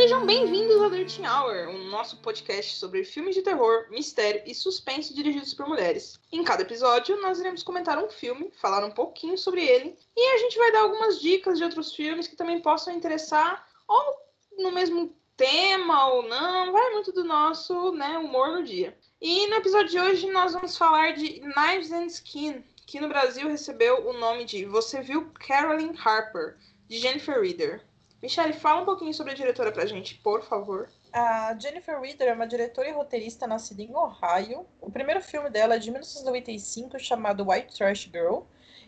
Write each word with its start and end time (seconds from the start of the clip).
Sejam 0.00 0.24
bem-vindos 0.24 0.80
ao 0.80 0.88
Dirty 0.88 1.20
Hour, 1.20 1.68
o 1.74 1.84
nosso 1.90 2.22
podcast 2.22 2.76
sobre 2.76 3.04
filmes 3.04 3.34
de 3.34 3.42
terror, 3.42 3.86
mistério 3.90 4.42
e 4.46 4.54
suspense 4.54 5.12
dirigidos 5.12 5.52
por 5.52 5.68
mulheres. 5.68 6.18
Em 6.32 6.42
cada 6.42 6.62
episódio, 6.62 7.20
nós 7.20 7.38
iremos 7.38 7.62
comentar 7.62 8.02
um 8.02 8.08
filme, 8.08 8.50
falar 8.62 8.82
um 8.82 8.92
pouquinho 8.92 9.36
sobre 9.36 9.62
ele, 9.62 9.94
e 10.16 10.34
a 10.34 10.38
gente 10.38 10.56
vai 10.56 10.72
dar 10.72 10.80
algumas 10.80 11.20
dicas 11.20 11.58
de 11.58 11.64
outros 11.64 11.94
filmes 11.94 12.26
que 12.26 12.34
também 12.34 12.62
possam 12.62 12.94
interessar, 12.94 13.68
ou 13.86 14.16
no 14.62 14.72
mesmo 14.72 15.14
tema 15.36 16.06
ou 16.14 16.22
não, 16.22 16.72
vai 16.72 16.92
muito 16.92 17.12
do 17.12 17.22
nosso 17.22 17.92
né, 17.92 18.16
humor 18.16 18.52
no 18.52 18.64
dia. 18.64 18.96
E 19.20 19.48
no 19.48 19.56
episódio 19.56 19.90
de 19.90 20.00
hoje 20.00 20.30
nós 20.30 20.54
vamos 20.54 20.78
falar 20.78 21.12
de 21.12 21.40
Knives 21.40 21.92
and 21.92 22.06
Skin, 22.06 22.64
que 22.86 23.00
no 23.00 23.08
Brasil 23.08 23.46
recebeu 23.48 24.08
o 24.08 24.14
nome 24.14 24.46
de 24.46 24.64
Você 24.64 25.02
Viu 25.02 25.30
Carolyn 25.46 25.92
Harper, 26.02 26.56
de 26.88 26.96
Jennifer 26.96 27.38
Reader. 27.38 27.84
Michelle, 28.22 28.52
fala 28.52 28.82
um 28.82 28.84
pouquinho 28.84 29.14
sobre 29.14 29.32
a 29.32 29.36
diretora 29.36 29.72
pra 29.72 29.86
gente, 29.86 30.16
por 30.16 30.42
favor. 30.42 30.90
A 31.10 31.56
Jennifer 31.58 31.98
Reader 31.98 32.28
é 32.28 32.34
uma 32.34 32.46
diretora 32.46 32.88
e 32.88 32.92
roteirista 32.92 33.46
nascida 33.46 33.82
em 33.82 33.94
Ohio. 33.94 34.66
O 34.78 34.90
primeiro 34.90 35.22
filme 35.22 35.48
dela 35.48 35.76
é 35.76 35.78
de 35.78 35.90
1995, 35.90 36.98
chamado 36.98 37.48
White 37.48 37.76
Trash 37.76 38.10
Girl. 38.12 38.42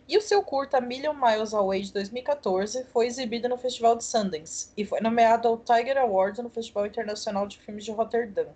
E 0.06 0.18
o 0.18 0.20
seu 0.20 0.42
curta 0.42 0.80
Million 0.82 1.14
Miles 1.14 1.55
Away 1.55 1.80
de 1.80 1.92
2014 1.95 2.84
foi 2.92 3.06
exibido 3.06 3.48
no 3.48 3.56
Festival 3.56 3.96
de 3.96 4.05
Sundance 4.05 4.70
e 4.77 4.84
foi 4.84 5.00
nomeado 5.00 5.48
ao 5.48 5.56
Tiger 5.56 5.96
Award 5.96 6.42
no 6.42 6.50
Festival 6.50 6.86
Internacional 6.86 7.46
de 7.46 7.58
Filmes 7.58 7.84
de 7.84 7.92
Rotterdam. 7.92 8.48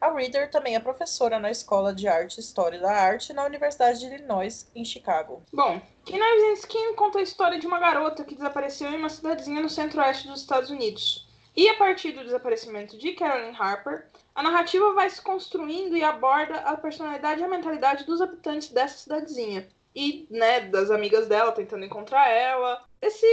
A 0.00 0.10
Reader 0.10 0.50
também 0.50 0.74
é 0.74 0.80
professora 0.80 1.38
na 1.38 1.50
Escola 1.50 1.94
de 1.94 2.06
Arte 2.06 2.36
e 2.36 2.40
História 2.40 2.78
da 2.78 2.92
Arte 2.92 3.32
na 3.32 3.44
Universidade 3.44 4.00
de 4.00 4.06
Illinois, 4.06 4.70
em 4.74 4.84
Chicago. 4.84 5.42
Bom, 5.52 5.80
Knives 6.04 6.60
Skin 6.60 6.94
conta 6.94 7.18
a 7.18 7.22
história 7.22 7.58
de 7.58 7.66
uma 7.66 7.78
garota 7.78 8.24
que 8.24 8.34
desapareceu 8.34 8.90
em 8.90 8.96
uma 8.96 9.08
cidadezinha 9.08 9.60
no 9.60 9.70
centro-oeste 9.70 10.28
dos 10.28 10.40
Estados 10.40 10.70
Unidos. 10.70 11.26
E 11.56 11.68
a 11.70 11.74
partir 11.76 12.12
do 12.12 12.22
desaparecimento 12.22 12.98
de 12.98 13.12
Carolyn 13.12 13.56
Harper, 13.58 14.06
a 14.34 14.42
narrativa 14.42 14.92
vai 14.92 15.08
se 15.08 15.22
construindo 15.22 15.96
e 15.96 16.04
aborda 16.04 16.56
a 16.56 16.76
personalidade 16.76 17.40
e 17.40 17.44
a 17.44 17.48
mentalidade 17.48 18.04
dos 18.04 18.20
habitantes 18.20 18.68
dessa 18.68 18.98
cidadezinha. 18.98 19.66
E, 19.94 20.26
né, 20.30 20.60
das 20.60 20.90
amigas 20.90 21.26
dela 21.26 21.52
tentando 21.52 21.86
encontrar 21.86 22.28
ela. 22.28 22.84
Esse, 23.00 23.26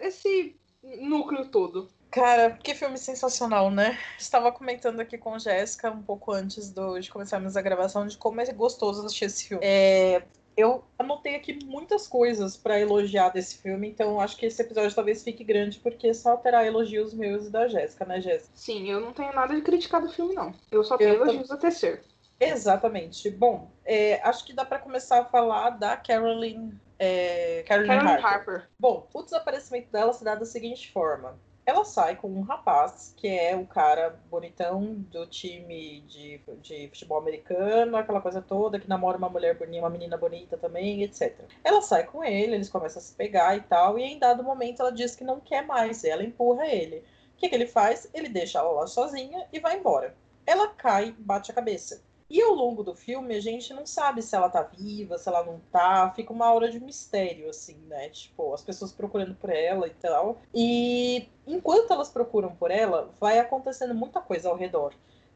esse 0.00 0.58
núcleo 0.82 1.50
todo. 1.50 1.90
Cara, 2.10 2.50
que 2.50 2.74
filme 2.74 2.96
sensacional, 2.96 3.70
né? 3.70 3.98
Estava 4.18 4.50
comentando 4.50 5.00
aqui 5.00 5.18
com 5.18 5.38
Jéssica 5.38 5.90
um 5.90 6.02
pouco 6.02 6.32
antes 6.32 6.70
do, 6.70 6.98
de 6.98 7.10
começarmos 7.10 7.56
a 7.56 7.62
gravação 7.62 8.06
de 8.06 8.16
como 8.16 8.40
é 8.40 8.46
gostoso 8.52 9.04
assistir 9.04 9.26
esse 9.26 9.48
filme. 9.48 9.64
É, 9.64 10.22
eu 10.56 10.82
anotei 10.98 11.34
aqui 11.36 11.58
muitas 11.64 12.08
coisas 12.08 12.56
para 12.56 12.80
elogiar 12.80 13.28
desse 13.28 13.58
filme, 13.58 13.88
então 13.88 14.18
acho 14.20 14.36
que 14.36 14.46
esse 14.46 14.62
episódio 14.62 14.94
talvez 14.94 15.22
fique 15.22 15.44
grande, 15.44 15.78
porque 15.80 16.14
só 16.14 16.36
terá 16.36 16.64
elogios 16.64 17.12
meus 17.12 17.46
e 17.46 17.50
da 17.50 17.68
Jéssica, 17.68 18.06
né, 18.06 18.20
Jéssica? 18.20 18.50
Sim, 18.54 18.90
eu 18.90 19.00
não 19.00 19.12
tenho 19.12 19.34
nada 19.34 19.54
de 19.54 19.60
criticar 19.60 20.00
do 20.00 20.08
filme, 20.08 20.34
não. 20.34 20.54
Eu 20.70 20.82
só 20.82 20.96
tenho 20.96 21.10
eu 21.10 21.14
elogios 21.16 21.48
tô... 21.48 21.54
a 21.54 21.58
tecer. 21.58 22.02
Exatamente. 22.40 23.28
Bom, 23.30 23.70
é, 23.84 24.20
acho 24.22 24.44
que 24.44 24.54
dá 24.54 24.64
para 24.64 24.78
começar 24.78 25.20
a 25.20 25.24
falar 25.24 25.70
da 25.70 25.96
Carolyn, 25.96 26.70
é, 26.98 27.62
Carolyn, 27.66 27.88
Carolyn 27.88 28.10
Harper. 28.10 28.26
Harper. 28.26 28.68
Bom, 28.78 29.06
o 29.12 29.22
desaparecimento 29.22 29.90
dela 29.90 30.12
se 30.14 30.24
dá 30.24 30.34
da 30.34 30.44
seguinte 30.46 30.90
forma 30.90 31.38
ela 31.66 31.84
sai 31.84 32.14
com 32.14 32.28
um 32.28 32.42
rapaz, 32.42 33.12
que 33.16 33.26
é 33.26 33.56
o 33.56 33.66
cara 33.66 34.20
bonitão 34.30 34.94
do 35.10 35.26
time 35.26 36.00
de, 36.02 36.40
de 36.62 36.88
futebol 36.88 37.18
americano, 37.18 37.96
aquela 37.96 38.20
coisa 38.20 38.40
toda, 38.40 38.78
que 38.78 38.88
namora 38.88 39.18
uma 39.18 39.28
mulher 39.28 39.58
bonita, 39.58 39.82
uma 39.82 39.90
menina 39.90 40.16
bonita 40.16 40.56
também, 40.56 41.02
etc. 41.02 41.36
Ela 41.64 41.82
sai 41.82 42.04
com 42.04 42.22
ele, 42.22 42.54
eles 42.54 42.68
começam 42.68 43.02
a 43.02 43.04
se 43.04 43.12
pegar 43.14 43.56
e 43.56 43.62
tal, 43.62 43.98
e 43.98 44.04
em 44.04 44.16
dado 44.16 44.44
momento 44.44 44.80
ela 44.80 44.92
diz 44.92 45.16
que 45.16 45.24
não 45.24 45.40
quer 45.40 45.66
mais, 45.66 46.04
ela 46.04 46.22
empurra 46.22 46.68
ele. 46.68 46.98
O 47.34 47.36
que, 47.36 47.48
que 47.48 47.54
ele 47.54 47.66
faz? 47.66 48.08
Ele 48.14 48.28
deixa 48.28 48.60
ela 48.60 48.70
lá 48.70 48.86
sozinha 48.86 49.46
e 49.52 49.58
vai 49.58 49.76
embora. 49.76 50.14
Ela 50.46 50.68
cai, 50.68 51.14
bate 51.18 51.50
a 51.50 51.54
cabeça. 51.54 52.00
E 52.28 52.42
ao 52.42 52.52
longo 52.52 52.82
do 52.82 52.94
filme, 52.94 53.36
a 53.36 53.40
gente 53.40 53.72
não 53.72 53.86
sabe 53.86 54.20
se 54.20 54.34
ela 54.34 54.48
tá 54.48 54.62
viva, 54.62 55.16
se 55.16 55.28
ela 55.28 55.44
não 55.44 55.60
tá. 55.70 56.12
Fica 56.14 56.32
uma 56.32 56.46
aura 56.46 56.70
de 56.70 56.80
mistério, 56.80 57.48
assim, 57.48 57.76
né? 57.86 58.08
Tipo, 58.08 58.52
as 58.52 58.62
pessoas 58.62 58.92
procurando 58.92 59.34
por 59.34 59.50
ela 59.50 59.86
e 59.86 59.94
tal. 59.94 60.40
E 60.52 61.28
enquanto 61.46 61.92
elas 61.92 62.08
procuram 62.08 62.54
por 62.56 62.70
ela, 62.70 63.10
vai 63.20 63.38
acontecendo 63.38 63.94
muita 63.94 64.20
coisa 64.20 64.48
ao 64.48 64.56
redor. 64.56 64.92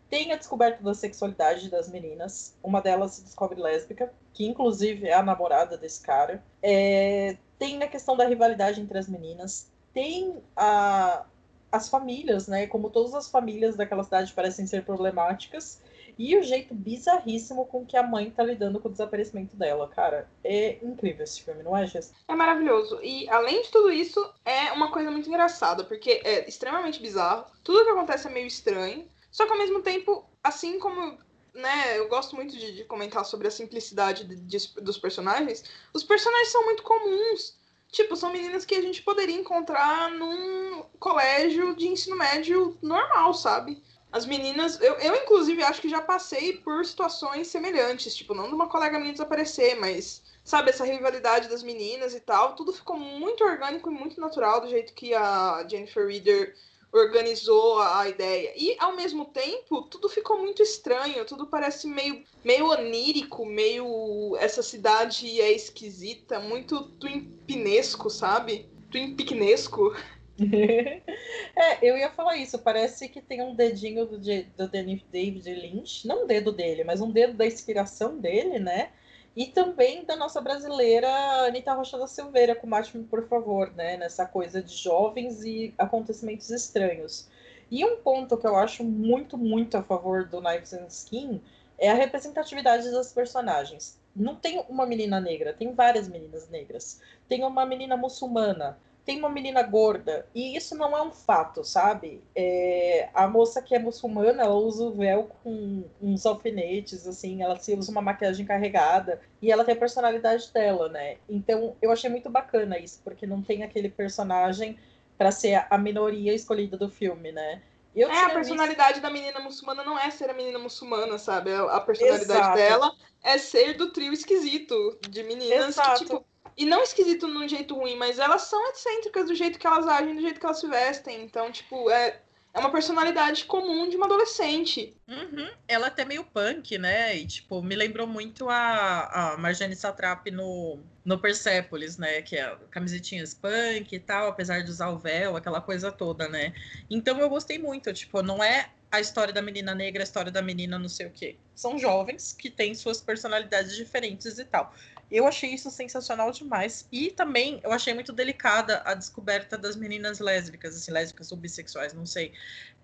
Tem 0.08 0.32
a 0.32 0.36
descoberta 0.36 0.82
da 0.82 0.92
sexualidade 0.92 1.70
das 1.70 1.88
meninas. 1.88 2.56
Uma 2.62 2.80
delas 2.82 3.12
se 3.12 3.22
descobre 3.22 3.60
lésbica, 3.60 4.12
que 4.32 4.44
inclusive 4.44 5.06
é 5.06 5.14
a 5.14 5.22
namorada 5.22 5.78
desse 5.78 6.02
cara. 6.02 6.42
É... 6.60 7.36
Tem 7.56 7.80
a 7.80 7.86
questão 7.88 8.16
da 8.16 8.26
rivalidade 8.26 8.80
entre 8.80 8.98
as 8.98 9.08
meninas. 9.08 9.70
Tem 9.92 10.42
a... 10.56 11.24
as 11.70 11.88
famílias, 11.88 12.48
né? 12.48 12.66
Como 12.66 12.90
todas 12.90 13.14
as 13.14 13.28
famílias 13.28 13.76
daquela 13.76 14.04
cidade 14.04 14.32
parecem 14.32 14.66
ser 14.66 14.84
problemáticas 14.84 15.80
e 16.18 16.36
o 16.36 16.42
jeito 16.42 16.74
bizarríssimo 16.74 17.64
com 17.66 17.86
que 17.86 17.96
a 17.96 18.02
mãe 18.02 18.30
tá 18.30 18.42
lidando 18.42 18.78
com 18.78 18.88
o 18.88 18.90
desaparecimento 18.90 19.56
dela, 19.56 19.88
cara. 19.88 20.28
É 20.44 20.78
incrível 20.84 21.24
esse 21.24 21.42
filme, 21.42 21.62
não 21.62 21.76
é, 21.76 21.86
Jess? 21.86 22.12
É 22.28 22.34
maravilhoso. 22.34 23.00
E 23.02 23.28
além 23.30 23.62
de 23.62 23.70
tudo 23.70 23.90
isso, 23.90 24.20
é 24.44 24.70
uma 24.72 24.90
coisa 24.90 25.10
muito 25.10 25.28
engraçada, 25.28 25.82
porque 25.84 26.20
é 26.22 26.46
extremamente 26.46 27.00
bizarro. 27.00 27.46
Tudo 27.64 27.84
que 27.84 27.90
acontece 27.90 28.28
é 28.28 28.30
meio 28.30 28.46
estranho. 28.46 29.06
Só 29.30 29.46
que 29.46 29.52
ao 29.52 29.58
mesmo 29.58 29.80
tempo, 29.80 30.24
assim 30.42 30.78
como 30.78 31.16
né, 31.54 31.98
eu 31.98 32.08
gosto 32.08 32.36
muito 32.36 32.56
de, 32.56 32.72
de 32.72 32.84
comentar 32.84 33.24
sobre 33.24 33.48
a 33.48 33.50
simplicidade 33.50 34.24
de, 34.24 34.36
de, 34.36 34.74
dos 34.82 34.98
personagens. 34.98 35.64
Os 35.94 36.04
personagens 36.04 36.48
são 36.48 36.64
muito 36.64 36.82
comuns. 36.82 37.58
Tipo, 37.90 38.14
são 38.16 38.32
meninas 38.32 38.64
que 38.64 38.74
a 38.74 38.82
gente 38.82 39.02
poderia 39.02 39.34
encontrar 39.34 40.10
num 40.10 40.84
colégio 40.98 41.74
de 41.74 41.88
ensino 41.88 42.16
médio 42.16 42.78
normal, 42.80 43.34
sabe? 43.34 43.82
As 44.12 44.26
meninas, 44.26 44.80
eu, 44.80 44.94
eu 44.94 45.16
inclusive 45.16 45.62
acho 45.62 45.80
que 45.80 45.88
já 45.88 46.00
passei 46.00 46.56
por 46.58 46.84
situações 46.84 47.48
semelhantes, 47.48 48.14
tipo, 48.14 48.34
não 48.34 48.48
de 48.48 48.54
uma 48.54 48.68
colega 48.68 48.98
minha 48.98 49.12
desaparecer, 49.12 49.78
mas 49.78 50.22
sabe, 50.44 50.70
essa 50.70 50.84
rivalidade 50.84 51.48
das 51.48 51.62
meninas 51.62 52.14
e 52.14 52.20
tal, 52.20 52.54
tudo 52.54 52.72
ficou 52.72 52.96
muito 52.96 53.44
orgânico 53.44 53.90
e 53.90 53.94
muito 53.94 54.20
natural 54.20 54.60
do 54.60 54.68
jeito 54.68 54.94
que 54.94 55.14
a 55.14 55.64
Jennifer 55.68 56.06
Reader 56.06 56.56
organizou 56.92 57.80
a, 57.80 58.08
ideia. 58.08 58.52
E 58.56 58.76
ao 58.78 58.96
mesmo 58.96 59.26
tempo, 59.26 59.82
tudo 59.82 60.08
ficou 60.08 60.38
muito 60.38 60.62
estranho, 60.62 61.24
tudo 61.24 61.46
parece 61.46 61.86
meio 61.86 62.22
meio 62.44 62.66
onírico, 62.70 63.46
meio 63.46 64.36
essa 64.38 64.62
cidade 64.62 65.40
é 65.40 65.52
esquisita, 65.52 66.40
muito 66.40 66.82
twinpinesco, 66.98 68.10
sabe? 68.10 68.68
Twinpinesco. 68.90 69.94
é, 71.56 71.78
eu 71.82 71.96
ia 71.96 72.10
falar 72.10 72.36
isso. 72.36 72.58
Parece 72.58 73.08
que 73.08 73.20
tem 73.20 73.42
um 73.42 73.54
dedinho 73.54 74.06
do, 74.06 74.18
do 74.18 74.68
David 74.68 75.04
Lynch, 75.44 76.06
não 76.06 76.24
um 76.24 76.26
dedo 76.26 76.50
dele, 76.50 76.82
mas 76.82 77.00
um 77.00 77.10
dedo 77.10 77.34
da 77.34 77.46
inspiração 77.46 78.18
dele, 78.18 78.58
né? 78.58 78.90
E 79.36 79.46
também 79.46 80.04
da 80.04 80.16
nossa 80.16 80.40
brasileira 80.40 81.08
Anitta 81.46 81.72
Rocha 81.72 81.96
da 81.96 82.06
Silveira, 82.06 82.54
com 82.54 82.66
Mate-me, 82.66 83.04
por 83.04 83.26
favor, 83.28 83.72
né? 83.74 83.96
Nessa 83.96 84.26
coisa 84.26 84.62
de 84.62 84.74
jovens 84.74 85.44
e 85.44 85.72
acontecimentos 85.78 86.50
estranhos. 86.50 87.28
E 87.70 87.84
um 87.84 87.96
ponto 87.98 88.36
que 88.36 88.46
eu 88.46 88.56
acho 88.56 88.82
muito, 88.82 89.38
muito 89.38 89.76
a 89.76 89.82
favor 89.82 90.26
do 90.26 90.40
Knives 90.40 90.72
and 90.72 90.86
Skin 90.88 91.40
é 91.78 91.88
a 91.90 91.94
representatividade 91.94 92.90
das 92.90 93.12
personagens. 93.12 93.98
Não 94.14 94.34
tem 94.34 94.64
uma 94.68 94.84
menina 94.84 95.20
negra, 95.20 95.52
tem 95.52 95.72
várias 95.72 96.08
meninas 96.08 96.48
negras. 96.48 97.00
Tem 97.28 97.44
uma 97.44 97.64
menina 97.64 97.96
muçulmana, 97.96 98.76
tem 99.04 99.18
uma 99.18 99.28
menina 99.28 99.62
gorda, 99.62 100.26
e 100.34 100.56
isso 100.56 100.76
não 100.76 100.96
é 100.96 101.02
um 101.02 101.10
fato, 101.10 101.64
sabe? 101.64 102.22
É, 102.34 103.08
a 103.14 103.26
moça 103.26 103.62
que 103.62 103.74
é 103.74 103.78
muçulmana, 103.78 104.42
ela 104.42 104.54
usa 104.54 104.84
o 104.84 104.92
véu 104.92 105.30
com 105.42 105.84
uns 106.00 106.26
alfinetes, 106.26 107.06
assim, 107.06 107.42
ela 107.42 107.56
se 107.56 107.74
usa 107.74 107.90
uma 107.90 108.02
maquiagem 108.02 108.44
carregada, 108.46 109.20
e 109.40 109.50
ela 109.50 109.64
tem 109.64 109.74
a 109.74 109.78
personalidade 109.78 110.52
dela, 110.52 110.88
né? 110.88 111.16
Então, 111.28 111.76
eu 111.80 111.90
achei 111.90 112.10
muito 112.10 112.28
bacana 112.28 112.78
isso, 112.78 113.00
porque 113.02 113.26
não 113.26 113.42
tem 113.42 113.62
aquele 113.62 113.88
personagem 113.88 114.78
para 115.16 115.30
ser 115.30 115.66
a 115.68 115.76
minoria 115.76 116.34
escolhida 116.34 116.76
do 116.76 116.88
filme, 116.88 117.32
né? 117.32 117.62
Eu 117.94 118.08
é, 118.08 118.24
a 118.24 118.30
personalidade 118.30 118.94
visto... 118.94 119.02
da 119.02 119.10
menina 119.10 119.40
muçulmana 119.40 119.82
não 119.82 119.98
é 119.98 120.10
ser 120.10 120.30
a 120.30 120.32
menina 120.34 120.58
muçulmana, 120.58 121.18
sabe? 121.18 121.52
A 121.52 121.80
personalidade 121.80 122.40
Exato. 122.40 122.56
dela 122.56 122.92
é 123.22 123.36
ser 123.36 123.74
do 123.74 123.90
trio 123.90 124.12
esquisito 124.12 124.98
de 125.08 125.22
meninas 125.24 125.70
Exato. 125.70 125.98
que, 125.98 126.04
tipo, 126.04 126.24
e 126.56 126.66
não 126.66 126.82
esquisito 126.82 127.26
num 127.26 127.48
jeito 127.48 127.74
ruim, 127.74 127.96
mas 127.96 128.18
elas 128.18 128.42
são 128.42 128.70
excêntricas 128.70 129.26
do 129.26 129.34
jeito 129.34 129.58
que 129.58 129.66
elas 129.66 129.86
agem, 129.86 130.14
do 130.14 130.20
jeito 130.20 130.38
que 130.38 130.46
elas 130.46 130.60
se 130.60 130.68
vestem. 130.68 131.22
Então, 131.22 131.50
tipo, 131.50 131.88
é, 131.90 132.20
é 132.52 132.58
uma 132.58 132.70
personalidade 132.70 133.44
comum 133.44 133.88
de 133.88 133.96
uma 133.96 134.06
adolescente. 134.06 134.94
Uhum. 135.08 135.48
Ela 135.68 135.86
é 135.86 135.88
até 135.88 136.04
meio 136.04 136.24
punk, 136.24 136.76
né? 136.78 137.16
E, 137.16 137.26
tipo, 137.26 137.62
me 137.62 137.76
lembrou 137.76 138.06
muito 138.06 138.48
a, 138.48 139.32
a 139.32 139.36
Marjane 139.36 139.76
Satrap 139.76 140.26
no, 140.30 140.78
no 141.04 141.18
Persepolis, 141.18 141.96
né? 141.96 142.20
Que 142.22 142.36
é 142.36 142.56
camisetinhas 142.70 143.32
punk 143.32 143.94
e 143.94 144.00
tal, 144.00 144.28
apesar 144.28 144.62
de 144.62 144.70
usar 144.70 144.90
o 144.90 144.98
véu, 144.98 145.36
aquela 145.36 145.60
coisa 145.60 145.92
toda, 145.92 146.28
né? 146.28 146.52
Então 146.90 147.18
eu 147.20 147.28
gostei 147.28 147.58
muito, 147.58 147.92
tipo, 147.92 148.22
não 148.22 148.42
é 148.42 148.70
a 148.90 149.00
história 149.00 149.32
da 149.32 149.40
menina 149.40 149.74
negra, 149.74 150.02
a 150.02 150.04
história 150.04 150.32
da 150.32 150.42
menina 150.42 150.78
não 150.78 150.88
sei 150.88 151.06
o 151.06 151.10
quê. 151.10 151.36
São 151.54 151.78
jovens 151.78 152.32
que 152.32 152.50
têm 152.50 152.74
suas 152.74 153.00
personalidades 153.00 153.76
diferentes 153.76 154.38
e 154.38 154.44
tal. 154.44 154.74
Eu 155.10 155.26
achei 155.26 155.52
isso 155.52 155.70
sensacional 155.70 156.30
demais. 156.30 156.86
E 156.92 157.10
também 157.10 157.60
eu 157.64 157.72
achei 157.72 157.92
muito 157.92 158.12
delicada 158.12 158.82
a 158.84 158.94
descoberta 158.94 159.58
das 159.58 159.76
meninas 159.76 160.20
lésbicas, 160.20 160.76
assim, 160.76 160.92
lésbicas 160.92 161.32
ou 161.32 161.38
bissexuais, 161.38 161.92
não 161.92 162.06
sei. 162.06 162.32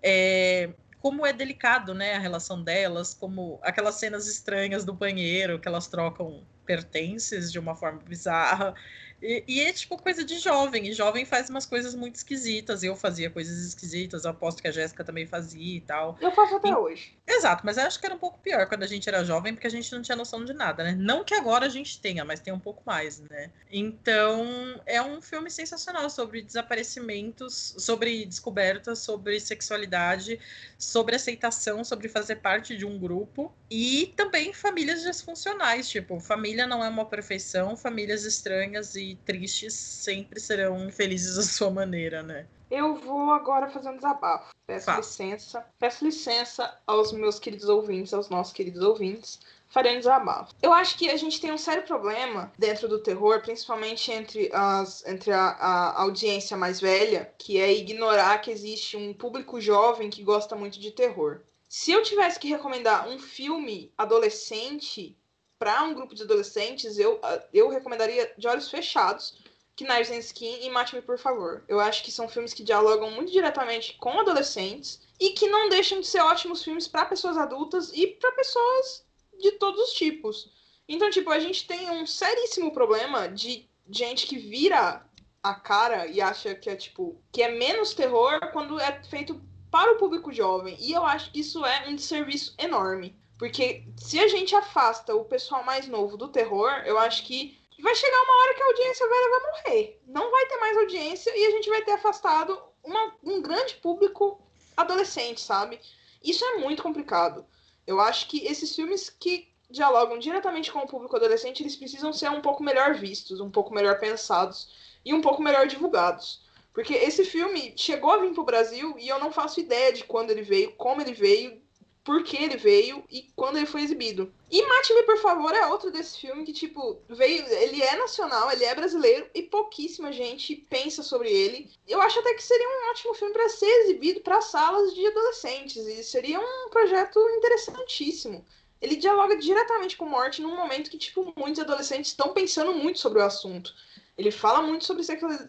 É, 0.03 0.69
como 0.99 1.25
é 1.25 1.31
delicado, 1.31 1.93
né, 1.93 2.15
a 2.15 2.19
relação 2.19 2.61
delas, 2.61 3.13
como 3.13 3.59
aquelas 3.61 3.95
cenas 3.95 4.27
estranhas 4.27 4.83
do 4.83 4.93
banheiro 4.93 5.59
que 5.59 5.67
elas 5.67 5.87
trocam 5.87 6.43
pertences 6.65 7.51
de 7.51 7.59
uma 7.59 7.75
forma 7.75 7.99
bizarra. 7.99 8.73
E, 9.21 9.43
e, 9.47 9.61
é 9.61 9.73
tipo 9.73 10.01
coisa 10.01 10.23
de 10.23 10.37
jovem, 10.39 10.87
e 10.87 10.93
jovem 10.93 11.25
faz 11.25 11.49
umas 11.49 11.65
coisas 11.65 11.95
muito 11.95 12.15
esquisitas. 12.15 12.83
Eu 12.83 12.95
fazia 12.95 13.29
coisas 13.29 13.65
esquisitas, 13.65 14.23
eu 14.23 14.31
aposto 14.31 14.61
que 14.61 14.67
a 14.67 14.71
Jéssica 14.71 15.03
também 15.03 15.25
fazia 15.25 15.77
e 15.77 15.81
tal. 15.81 16.17
Eu 16.21 16.31
faço 16.31 16.55
até 16.55 16.69
e, 16.69 16.75
hoje. 16.75 17.17
Exato, 17.27 17.65
mas 17.65 17.77
eu 17.77 17.83
acho 17.83 17.99
que 17.99 18.05
era 18.05 18.15
um 18.15 18.19
pouco 18.19 18.39
pior 18.39 18.67
quando 18.67 18.83
a 18.83 18.87
gente 18.87 19.07
era 19.09 19.23
jovem, 19.23 19.53
porque 19.53 19.67
a 19.67 19.71
gente 19.71 19.91
não 19.91 20.01
tinha 20.01 20.15
noção 20.15 20.45
de 20.45 20.53
nada, 20.53 20.83
né? 20.83 20.95
Não 20.97 21.23
que 21.23 21.33
agora 21.33 21.65
a 21.65 21.69
gente 21.69 21.99
tenha, 21.99 22.23
mas 22.23 22.39
tem 22.39 22.53
um 22.53 22.59
pouco 22.59 22.83
mais, 22.85 23.19
né? 23.19 23.51
Então, 23.71 24.81
é 24.85 25.01
um 25.01 25.21
filme 25.21 25.49
sensacional 25.49 26.09
sobre 26.09 26.41
desaparecimentos, 26.41 27.75
sobre 27.77 28.25
descobertas, 28.25 28.99
sobre 28.99 29.39
sexualidade, 29.39 30.39
sobre 30.77 31.15
aceitação, 31.15 31.83
sobre 31.83 32.07
fazer 32.07 32.37
parte 32.37 32.77
de 32.77 32.85
um 32.85 32.97
grupo 32.97 33.53
e 33.69 34.13
também 34.15 34.53
famílias 34.53 35.01
disfuncionais, 35.01 35.89
tipo, 35.89 36.19
família 36.19 36.65
não 36.65 36.83
é 36.83 36.87
uma 36.87 37.05
perfeição, 37.05 37.75
famílias 37.75 38.23
estranhas 38.23 38.95
e 38.95 39.06
tristes 39.15 39.73
sempre 39.73 40.39
serão 40.39 40.87
infelizes 40.87 41.37
à 41.37 41.43
sua 41.43 41.69
maneira, 41.69 42.21
né? 42.21 42.47
Eu 42.69 42.95
vou 42.95 43.31
agora 43.31 43.69
fazer 43.69 43.89
um 43.89 43.95
desabafo. 43.95 44.53
Peço 44.65 44.91
licença. 44.91 45.65
Peço 45.79 46.03
licença 46.03 46.77
aos 46.85 47.13
meus 47.13 47.39
queridos 47.39 47.69
ouvintes, 47.69 48.13
aos 48.13 48.29
nossos 48.29 48.51
queridos 48.51 48.81
ouvintes. 48.81 49.39
Farei 49.69 49.95
um 49.95 49.99
desabafo. 49.99 50.53
Eu 50.61 50.73
acho 50.73 50.97
que 50.97 51.09
a 51.09 51.17
gente 51.17 51.39
tem 51.39 51.51
um 51.51 51.57
sério 51.57 51.83
problema 51.83 52.51
dentro 52.57 52.87
do 52.87 52.99
terror, 52.99 53.41
principalmente 53.41 54.11
entre, 54.11 54.49
as, 54.53 55.05
entre 55.05 55.31
a, 55.31 55.49
a 55.49 56.01
audiência 56.01 56.57
mais 56.57 56.79
velha, 56.79 57.31
que 57.37 57.59
é 57.59 57.71
ignorar 57.73 58.39
que 58.39 58.51
existe 58.51 58.97
um 58.97 59.13
público 59.13 59.59
jovem 59.61 60.09
que 60.09 60.23
gosta 60.23 60.55
muito 60.55 60.79
de 60.79 60.91
terror. 60.91 61.41
Se 61.69 61.91
eu 61.91 62.01
tivesse 62.01 62.39
que 62.39 62.47
recomendar 62.47 63.07
um 63.09 63.19
filme 63.19 63.91
adolescente 63.97 65.17
para 65.59 65.83
um 65.83 65.93
grupo 65.93 66.13
de 66.13 66.23
adolescentes, 66.23 66.97
eu, 66.97 67.19
eu 67.53 67.69
recomendaria 67.69 68.33
De 68.37 68.47
Olhos 68.47 68.69
Fechados, 68.69 69.37
Knives 69.75 70.11
and 70.11 70.19
Skin 70.19 70.65
e 70.65 70.69
Mate-me 70.69 71.01
Por 71.01 71.17
Favor. 71.17 71.63
Eu 71.67 71.79
acho 71.79 72.03
que 72.03 72.11
são 72.11 72.27
filmes 72.27 72.53
que 72.53 72.63
dialogam 72.63 73.11
muito 73.11 73.31
diretamente 73.31 73.95
com 73.99 74.19
adolescentes 74.19 75.01
e 75.19 75.31
que 75.31 75.47
não 75.47 75.69
deixam 75.69 75.99
de 75.99 76.07
ser 76.07 76.19
ótimos 76.19 76.63
filmes 76.63 76.87
para 76.87 77.05
pessoas 77.05 77.37
adultas 77.37 77.91
e 77.93 78.07
para 78.07 78.31
pessoas 78.31 79.05
de 79.39 79.51
todos 79.53 79.79
os 79.81 79.93
tipos. 79.93 80.51
Então, 80.87 81.09
tipo, 81.09 81.29
a 81.29 81.39
gente 81.39 81.67
tem 81.67 81.89
um 81.91 82.05
seríssimo 82.05 82.71
problema 82.71 83.27
de 83.27 83.69
gente 83.89 84.25
que 84.25 84.37
vira 84.37 85.05
a 85.43 85.53
cara 85.53 86.07
e 86.07 86.21
acha 86.21 86.55
que 86.55 86.69
é 86.69 86.75
tipo 86.75 87.21
que 87.31 87.41
é 87.41 87.51
menos 87.51 87.93
terror 87.93 88.39
quando 88.51 88.79
é 88.79 89.03
feito 89.03 89.41
para 89.69 89.93
o 89.93 89.97
público 89.97 90.33
jovem. 90.33 90.77
E 90.79 90.91
eu 90.91 91.05
acho 91.05 91.31
que 91.31 91.39
isso 91.39 91.65
é 91.65 91.87
um 91.87 91.95
desserviço 91.95 92.55
enorme. 92.57 93.15
Porque 93.37 93.83
se 93.97 94.19
a 94.19 94.27
gente 94.27 94.55
afasta 94.55 95.15
o 95.15 95.25
pessoal 95.25 95.63
mais 95.63 95.87
novo 95.87 96.17
do 96.17 96.27
terror, 96.27 96.71
eu 96.85 96.97
acho 96.97 97.23
que 97.23 97.57
vai 97.79 97.93
chegar 97.93 98.21
uma 98.23 98.41
hora 98.41 98.53
que 98.55 98.63
a 98.63 98.65
audiência 98.65 99.07
velha 99.07 99.29
vai 99.29 99.51
morrer. 99.51 100.01
Não 100.07 100.31
vai 100.31 100.45
ter 100.47 100.57
mais 100.57 100.77
audiência 100.77 101.37
e 101.37 101.45
a 101.45 101.51
gente 101.51 101.69
vai 101.69 101.81
ter 101.83 101.91
afastado 101.91 102.59
uma, 102.83 103.13
um 103.23 103.41
grande 103.41 103.75
público 103.75 104.41
adolescente, 104.75 105.39
sabe? 105.41 105.79
Isso 106.23 106.43
é 106.43 106.57
muito 106.57 106.81
complicado. 106.81 107.45
Eu 107.85 107.99
acho 108.01 108.27
que 108.27 108.45
esses 108.45 108.75
filmes 108.75 109.09
que 109.09 109.47
dialogam 109.69 110.17
diretamente 110.17 110.71
com 110.71 110.79
o 110.79 110.87
público 110.87 111.15
adolescente, 111.15 111.61
eles 111.61 111.75
precisam 111.75 112.11
ser 112.13 112.31
um 112.31 112.41
pouco 112.41 112.63
melhor 112.63 112.95
vistos, 112.95 113.39
um 113.39 113.51
pouco 113.51 113.73
melhor 113.73 113.99
pensados 113.99 114.69
e 115.05 115.13
um 115.13 115.21
pouco 115.21 115.41
melhor 115.41 115.67
divulgados. 115.67 116.41
Porque 116.73 116.93
esse 116.93 117.25
filme 117.25 117.73
chegou 117.75 118.11
a 118.11 118.17
vir 118.17 118.33
pro 118.33 118.43
Brasil 118.43 118.95
e 118.97 119.07
eu 119.07 119.19
não 119.19 119.31
faço 119.31 119.59
ideia 119.59 119.91
de 119.91 120.03
quando 120.03 120.29
ele 120.29 120.41
veio, 120.41 120.73
como 120.73 121.01
ele 121.01 121.13
veio, 121.13 121.61
por 122.07 122.23
que 122.23 122.41
ele 122.41 122.55
veio 122.55 123.03
e 123.11 123.29
quando 123.35 123.57
ele 123.57 123.65
foi 123.65 123.81
exibido. 123.81 124.31
E 124.49 124.65
Mate-me, 124.65 125.03
por 125.03 125.17
favor, 125.17 125.53
é 125.53 125.67
outro 125.67 125.91
desse 125.91 126.17
filme 126.17 126.45
que, 126.45 126.53
tipo, 126.53 126.97
veio. 127.09 127.45
Ele 127.45 127.83
é 127.83 127.97
nacional, 127.97 128.49
ele 128.49 128.63
é 128.63 128.73
brasileiro 128.73 129.27
e 129.35 129.43
pouquíssima 129.43 130.13
gente 130.13 130.55
pensa 130.55 131.03
sobre 131.03 131.29
ele. 131.29 131.69
Eu 131.85 131.99
acho 131.99 132.17
até 132.17 132.33
que 132.33 132.41
seria 132.41 132.65
um 132.65 132.91
ótimo 132.91 133.13
filme 133.13 133.33
para 133.33 133.49
ser 133.49 133.69
exibido 133.81 134.21
para 134.21 134.39
salas 134.39 134.95
de 134.95 135.05
adolescentes 135.05 135.85
e 135.85 136.01
seria 136.01 136.39
um 136.39 136.69
projeto 136.69 137.19
interessantíssimo. 137.31 138.45
Ele 138.81 138.95
dialoga 138.95 139.35
diretamente 139.35 139.97
com 139.97 140.05
morte 140.05 140.41
num 140.41 140.55
momento 140.55 140.89
que, 140.89 140.97
tipo, 140.97 141.33
muitos 141.35 141.61
adolescentes 141.61 142.11
estão 142.11 142.31
pensando 142.31 142.71
muito 142.71 142.99
sobre 142.99 143.19
o 143.19 143.25
assunto. 143.25 143.75
Ele 144.17 144.31
fala 144.31 144.61
muito 144.61 144.85
sobre 144.85 145.03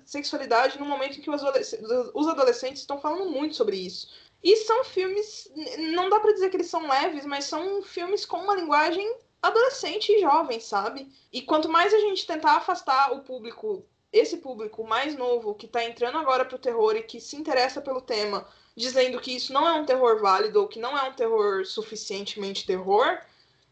sexualidade 0.04 0.78
num 0.78 0.88
momento 0.88 1.19
em 1.19 1.22
que 1.22 1.31
os 1.31 2.26
adolescentes 2.26 2.81
estão 2.81 3.00
falando 3.00 3.31
muito 3.31 3.54
sobre 3.54 3.76
isso. 3.76 4.08
E 4.43 4.56
são 4.58 4.85
filmes, 4.85 5.50
não 5.79 6.08
dá 6.08 6.20
para 6.20 6.32
dizer 6.32 6.49
que 6.50 6.56
eles 6.56 6.70
são 6.70 6.88
leves, 6.88 7.26
mas 7.26 7.44
são 7.44 7.82
filmes 7.82 8.25
com 8.25 8.38
uma 8.38 8.55
linguagem 8.55 9.17
adolescente 9.43 10.12
e 10.12 10.20
jovem, 10.20 10.61
sabe? 10.61 11.08
E 11.32 11.43
quanto 11.43 11.69
mais 11.69 11.93
a 11.93 11.99
gente 11.99 12.26
tentar 12.26 12.56
afastar 12.56 13.12
o 13.12 13.20
público, 13.20 13.85
esse 14.12 14.38
público 14.38 14.85
mais 14.85 15.17
novo 15.17 15.55
que 15.55 15.67
tá 15.67 15.85
entrando 15.85 16.19
agora 16.19 16.44
pro 16.44 16.58
terror 16.58 16.96
e 16.96 17.02
que 17.02 17.20
se 17.20 17.37
interessa 17.37 17.81
pelo 17.81 18.00
tema, 18.00 18.46
dizendo 18.76 19.20
que 19.20 19.35
isso 19.35 19.52
não 19.52 19.67
é 19.67 19.73
um 19.73 19.85
terror 19.85 20.20
válido 20.20 20.61
ou 20.61 20.69
que 20.69 20.79
não 20.79 20.96
é 20.96 21.02
um 21.02 21.12
terror 21.12 21.64
suficientemente 21.67 22.67
terror, 22.67 23.20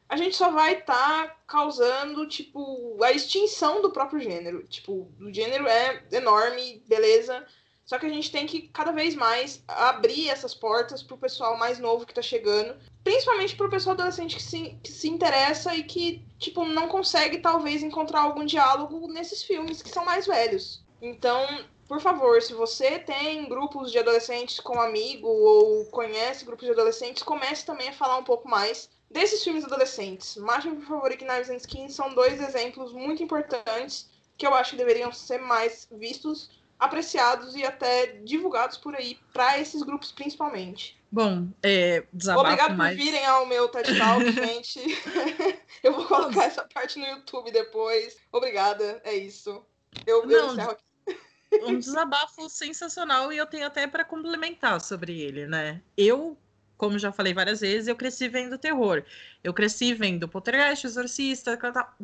a 0.09 0.17
gente 0.17 0.37
só 0.37 0.51
vai 0.51 0.79
estar 0.79 1.29
tá 1.29 1.37
causando, 1.47 2.29
tipo, 2.29 3.03
a 3.03 3.13
extinção 3.13 3.83
do 3.83 3.91
próprio 3.91 4.21
gênero. 4.21 4.63
Tipo, 4.69 5.09
o 5.21 5.33
gênero 5.33 5.67
é 5.67 6.05
enorme, 6.13 6.83
beleza, 6.87 7.45
só 7.87 7.99
que 7.99 8.07
a 8.07 8.11
gente 8.11 8.33
tem 8.33 8.47
que 8.47 8.69
cada 8.69 8.91
vez 8.91 9.15
mais 9.15 9.63
abrir 9.69 10.29
essas 10.29 10.55
portas 10.55 11.05
para 11.05 11.15
o 11.15 11.19
pessoal 11.19 11.57
mais 11.57 11.79
novo 11.79 12.05
que 12.05 12.11
está 12.11 12.21
chegando, 12.21 12.77
principalmente 13.05 13.55
para 13.55 13.67
o 13.67 13.71
pessoal 13.71 13.95
adolescente 13.95 14.35
que 14.35 14.43
se, 14.43 14.77
que 14.83 14.91
se 14.91 15.09
interessa 15.09 15.75
e 15.75 15.85
que 15.85 16.27
tipo 16.37 16.65
não 16.65 16.89
consegue 16.89 17.39
talvez 17.39 17.85
encontrar 17.85 18.23
algum 18.23 18.45
diálogo 18.45 19.07
nesses 19.07 19.45
filmes 19.45 19.81
que 19.81 19.89
são 19.89 20.05
mais 20.05 20.27
velhos. 20.27 20.85
Então, 21.01 21.65
por 21.87 22.01
favor, 22.01 22.43
se 22.43 22.53
você 22.53 22.99
tem 22.99 23.49
grupos 23.49 23.93
de 23.93 23.99
adolescentes 23.99 24.59
com 24.59 24.81
amigo 24.81 25.29
ou 25.29 25.85
conhece 25.87 26.45
grupos 26.45 26.67
de 26.67 26.73
adolescentes, 26.73 27.23
comece 27.23 27.65
também 27.65 27.91
a 27.91 27.93
falar 27.93 28.17
um 28.17 28.25
pouco 28.25 28.49
mais 28.49 28.91
desses 29.09 29.45
filmes 29.45 29.65
adolescentes. 29.65 30.37
Martin, 30.37 30.75
por 30.75 30.87
favor, 30.87 31.13
e 31.13 31.17
Knives 31.17 31.51
and 31.51 31.57
Skin 31.57 31.89
são 31.89 32.13
dois 32.13 32.41
exemplos 32.41 32.93
muito 32.93 33.23
importantes 33.23 34.11
que 34.37 34.47
eu 34.47 34.55
acho 34.55 34.73
que 34.73 34.77
deveriam 34.77 35.13
ser 35.13 35.39
mais 35.39 35.89
vistos 35.91 36.51
apreciados 36.79 37.55
e 37.55 37.65
até 37.65 38.07
divulgados 38.25 38.77
por 38.77 38.95
aí 38.95 39.19
para 39.33 39.59
esses 39.59 39.83
grupos 39.83 40.13
principalmente. 40.13 40.97
Bom, 41.11 41.49
é, 41.63 42.05
Obrigado 42.37 42.77
mais... 42.77 42.97
por 42.97 43.05
virem 43.05 43.25
ao 43.25 43.47
meu 43.47 43.69
TED 43.69 43.97
Talk, 43.97 44.25
gente. 44.33 44.81
eu 45.83 45.93
vou 45.95 46.07
colocar 46.07 46.45
essa 46.45 46.65
parte 46.65 46.99
no 46.99 47.07
YouTube 47.07 47.51
depois. 47.51 48.17
Obrigada, 48.33 49.01
é 49.05 49.15
isso. 49.15 49.65
Eu, 50.07 50.27
Não, 50.27 50.33
eu 50.33 50.53
encerro 50.53 50.71
aqui. 50.73 50.85
um 51.65 51.79
desabafo 51.79 52.49
sensacional 52.51 53.33
e 53.33 53.39
eu 53.39 53.47
tenho 53.47 53.67
até 53.67 53.87
para 53.87 54.05
complementar 54.05 54.81
sobre 54.81 55.21
ele, 55.21 55.47
né? 55.47 55.81
Eu 55.97 56.37
como 56.77 56.99
já 56.99 57.11
falei 57.11 57.33
várias 57.33 57.61
vezes, 57.61 57.89
eu 57.89 57.97
cresci 57.97 58.29
vendo 58.29 58.59
terror. 58.59 59.03
Eu 59.43 59.55
cresci 59.55 59.95
vendo 59.95 60.29
Poltergeist, 60.29 60.87
Exorcista, 60.87 61.59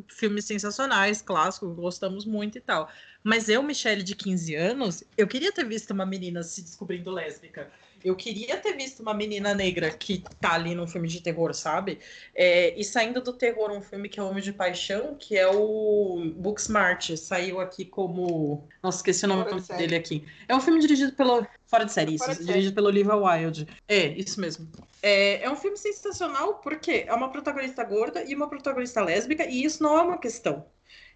filmes 0.07 0.45
sensacionais, 0.45 1.21
clássicos, 1.21 1.75
gostamos 1.75 2.25
muito 2.25 2.57
e 2.57 2.61
tal. 2.61 2.89
Mas 3.23 3.49
eu, 3.49 3.61
Michelle, 3.63 4.03
de 4.03 4.15
15 4.15 4.55
anos, 4.55 5.03
eu 5.17 5.27
queria 5.27 5.51
ter 5.51 5.65
visto 5.65 5.91
uma 5.91 6.05
menina 6.05 6.43
se 6.43 6.61
descobrindo 6.61 7.11
lésbica. 7.11 7.71
Eu 8.03 8.15
queria 8.15 8.57
ter 8.57 8.73
visto 8.73 9.01
uma 9.01 9.13
menina 9.13 9.53
negra 9.53 9.89
que 9.89 10.23
tá 10.39 10.53
ali 10.53 10.75
num 10.75 10.87
filme 10.87 11.07
de 11.07 11.21
terror, 11.21 11.53
sabe? 11.53 11.99
É, 12.35 12.77
e 12.77 12.83
saindo 12.83 13.21
do 13.21 13.31
terror, 13.33 13.71
um 13.71 13.81
filme 13.81 14.09
que 14.09 14.19
eu 14.19 14.27
amo 14.27 14.41
de 14.41 14.51
paixão, 14.51 15.15
que 15.17 15.37
é 15.37 15.47
o 15.47 16.33
Booksmart. 16.35 17.15
Saiu 17.15 17.61
aqui 17.61 17.85
como. 17.85 18.67
Nossa, 18.81 18.97
esqueci 18.97 19.25
o 19.25 19.27
nome 19.27 19.61
de 19.61 19.67
dele 19.77 19.95
aqui. 19.95 20.25
É 20.47 20.55
um 20.55 20.59
filme 20.59 20.79
dirigido 20.79 21.13
pelo. 21.13 21.47
Fora 21.65 21.85
de 21.85 21.93
série, 21.93 22.15
isso. 22.15 22.29
De 22.29 22.37
dirigido 22.39 22.63
série. 22.63 22.75
pelo 22.75 22.87
Olivia 22.87 23.15
Wilde. 23.15 23.67
É, 23.87 24.07
isso 24.07 24.39
mesmo. 24.39 24.67
É, 25.01 25.43
é 25.43 25.49
um 25.49 25.55
filme 25.55 25.77
sensacional 25.77 26.55
porque 26.55 27.05
é 27.07 27.13
uma 27.13 27.29
protagonista 27.29 27.83
gorda 27.83 28.23
e 28.23 28.35
uma 28.35 28.47
protagonista 28.47 29.01
lésbica, 29.01 29.45
e 29.45 29.63
isso 29.63 29.81
não 29.81 29.97
é 29.97 30.01
uma 30.01 30.17
questão. 30.17 30.65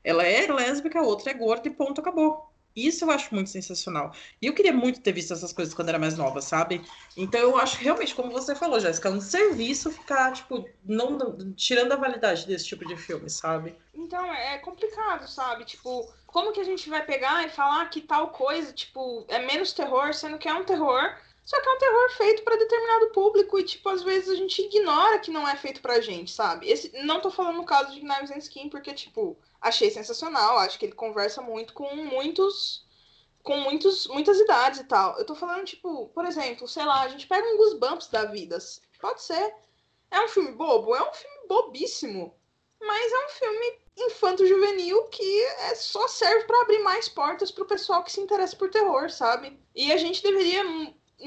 Ela 0.03 0.23
é 0.23 0.51
lésbica, 0.51 0.99
a 0.99 1.03
outra 1.03 1.31
é 1.31 1.33
gorda 1.33 1.67
e 1.67 1.71
ponto, 1.71 2.01
acabou. 2.01 2.51
Isso 2.77 3.05
eu 3.05 3.09
acho 3.11 3.33
muito 3.33 3.49
sensacional. 3.49 4.13
E 4.39 4.45
eu 4.45 4.53
queria 4.53 4.71
muito 4.71 5.01
ter 5.01 5.11
visto 5.11 5.33
essas 5.33 5.51
coisas 5.51 5.73
quando 5.73 5.89
era 5.89 5.97
mais 5.97 6.15
nova, 6.15 6.41
sabe? 6.41 6.81
Então 7.15 7.39
eu 7.39 7.57
acho 7.57 7.79
realmente, 7.79 8.13
como 8.13 8.31
você 8.31 8.53
falou, 8.53 8.79
Jéssica, 8.79 9.09
é 9.09 9.11
um 9.11 9.19
serviço 9.19 9.89
ficar, 9.91 10.31
tipo, 10.31 10.69
não, 10.85 11.11
não, 11.11 11.53
tirando 11.53 11.91
a 11.93 11.95
validade 11.95 12.45
desse 12.45 12.67
tipo 12.67 12.85
de 12.85 12.95
filme, 12.95 13.29
sabe? 13.31 13.75
Então, 13.95 14.31
é 14.31 14.59
complicado, 14.59 15.27
sabe? 15.27 15.65
Tipo, 15.65 16.07
como 16.27 16.51
que 16.51 16.59
a 16.59 16.63
gente 16.63 16.87
vai 16.87 17.03
pegar 17.03 17.43
e 17.45 17.49
falar 17.49 17.89
que 17.89 17.99
tal 17.99 18.29
coisa, 18.29 18.71
tipo, 18.71 19.25
é 19.27 19.39
menos 19.39 19.73
terror, 19.73 20.13
sendo 20.13 20.37
que 20.37 20.47
é 20.47 20.53
um 20.53 20.63
terror, 20.63 21.17
Só 21.47 21.61
que 21.61 21.69
é 21.69 21.71
um 21.71 21.77
terror 21.77 22.09
feito 22.09 22.43
para 22.43 22.57
determinado 22.57 23.07
público 23.11 23.57
e, 23.57 23.63
tipo, 23.63 23.87
às 23.87 24.03
vezes 24.03 24.27
a 24.31 24.35
gente 24.35 24.61
ignora 24.61 25.17
que 25.17 25.31
não 25.31 25.47
é 25.47 25.55
feito 25.55 25.81
pra 25.81 26.01
gente, 26.01 26.29
sabe? 26.29 26.69
Esse, 26.69 26.91
não 27.03 27.21
tô 27.21 27.31
falando 27.31 27.55
no 27.55 27.65
caso 27.65 27.93
de 27.93 28.01
Knives 28.01 28.31
and 28.31 28.39
Skin, 28.39 28.67
porque, 28.67 28.93
tipo, 28.93 29.39
achei 29.61 29.89
sensacional. 29.89 30.57
Acho 30.57 30.77
que 30.77 30.87
ele 30.87 30.93
conversa 30.93 31.41
muito 31.41 31.73
com 31.73 31.95
muitos. 31.95 32.85
Com 33.41 33.61
muitos, 33.61 34.07
muitas 34.07 34.37
idades 34.37 34.81
e 34.81 34.83
tal. 34.83 35.17
Eu 35.17 35.25
tô 35.25 35.35
falando, 35.35 35.63
tipo, 35.63 36.09
por 36.09 36.25
exemplo, 36.25 36.67
sei 36.67 36.83
lá, 36.83 37.03
a 37.03 37.07
gente 37.07 37.25
pega 37.25 37.47
um 37.47 37.55
Goosebumps 37.55 38.09
da 38.09 38.25
vida. 38.25 38.57
Pode 38.99 39.21
ser. 39.21 39.55
É 40.11 40.19
um 40.19 40.27
filme 40.27 40.51
bobo? 40.51 40.93
É 40.97 41.01
um 41.01 41.13
filme 41.13 41.47
bobíssimo. 41.47 42.35
Mas 42.81 43.13
é 43.13 43.25
um 43.25 43.29
filme 43.29 43.79
infanto-juvenil 43.95 45.05
que 45.05 45.43
é, 45.43 45.75
só 45.75 46.09
serve 46.09 46.43
para 46.43 46.61
abrir 46.63 46.79
mais 46.79 47.07
portas 47.07 47.51
pro 47.51 47.63
pessoal 47.63 48.03
que 48.03 48.11
se 48.11 48.19
interessa 48.19 48.57
por 48.57 48.69
terror, 48.69 49.09
sabe? 49.09 49.57
E 49.73 49.93
a 49.93 49.97
gente 49.97 50.21
deveria 50.21 50.65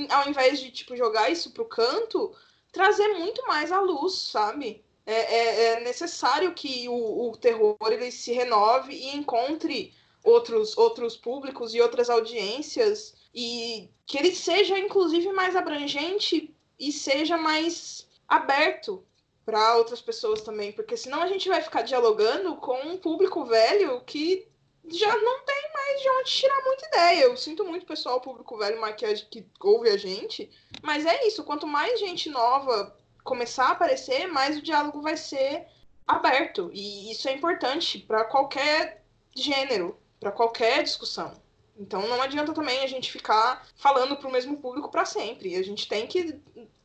ao 0.08 0.28
invés 0.28 0.60
de, 0.60 0.70
tipo, 0.70 0.96
jogar 0.96 1.30
isso 1.30 1.50
pro 1.52 1.64
canto, 1.64 2.34
trazer 2.72 3.08
muito 3.18 3.46
mais 3.46 3.72
à 3.72 3.80
luz, 3.80 4.14
sabe? 4.14 4.84
É, 5.06 5.12
é, 5.12 5.64
é 5.64 5.80
necessário 5.80 6.54
que 6.54 6.88
o, 6.88 7.30
o, 7.30 7.36
terror 7.36 7.76
ele 7.90 8.12
se 8.12 8.32
renove 8.32 8.92
e 8.92 9.16
encontre 9.16 9.92
outros, 10.22 10.76
outros 10.76 11.16
públicos 11.16 11.74
e 11.74 11.80
outras 11.80 12.08
audiências 12.08 13.14
e 13.34 13.90
que 14.06 14.18
ele 14.18 14.34
seja, 14.34 14.78
inclusive, 14.78 15.32
mais 15.32 15.56
abrangente 15.56 16.54
e 16.78 16.92
seja 16.92 17.36
mais 17.36 18.06
aberto 18.28 19.04
para 19.44 19.76
outras 19.76 20.00
pessoas 20.00 20.42
também, 20.42 20.70
porque 20.70 20.96
senão 20.96 21.22
a 21.22 21.26
gente 21.26 21.48
vai 21.48 21.60
ficar 21.60 21.82
dialogando 21.82 22.56
com 22.56 22.78
um 22.82 22.96
público 22.96 23.44
velho 23.44 24.00
que 24.02 24.46
já 24.88 25.16
não 25.16 25.44
tem 25.44 25.70
mais 25.72 26.00
de 26.02 26.10
onde 26.10 26.30
tirar 26.30 26.64
muita 26.64 26.86
ideia. 26.86 27.24
Eu 27.24 27.36
sinto 27.36 27.64
muito 27.64 27.86
pessoal, 27.86 28.20
público 28.20 28.58
velho 28.58 28.80
maquiagem 28.80 29.26
que 29.30 29.46
ouve 29.60 29.88
a 29.90 29.96
gente, 29.96 30.50
mas 30.82 31.06
é 31.06 31.26
isso. 31.26 31.44
Quanto 31.44 31.66
mais 31.66 32.00
gente 32.00 32.30
nova 32.30 32.96
começar 33.22 33.66
a 33.66 33.72
aparecer, 33.72 34.26
mais 34.26 34.56
o 34.56 34.62
diálogo 34.62 35.02
vai 35.02 35.16
ser 35.16 35.66
aberto. 36.06 36.70
E 36.72 37.10
isso 37.12 37.28
é 37.28 37.32
importante 37.32 37.98
para 37.98 38.24
qualquer 38.24 39.04
gênero, 39.34 39.98
para 40.18 40.32
qualquer 40.32 40.82
discussão. 40.82 41.32
Então 41.78 42.06
não 42.08 42.20
adianta 42.20 42.52
também 42.52 42.82
a 42.82 42.86
gente 42.86 43.10
ficar 43.10 43.66
falando 43.76 44.16
para 44.16 44.28
o 44.28 44.32
mesmo 44.32 44.56
público 44.58 44.90
para 44.90 45.04
sempre. 45.04 45.56
A 45.56 45.62
gente 45.62 45.88
tem 45.88 46.06
que 46.06 46.38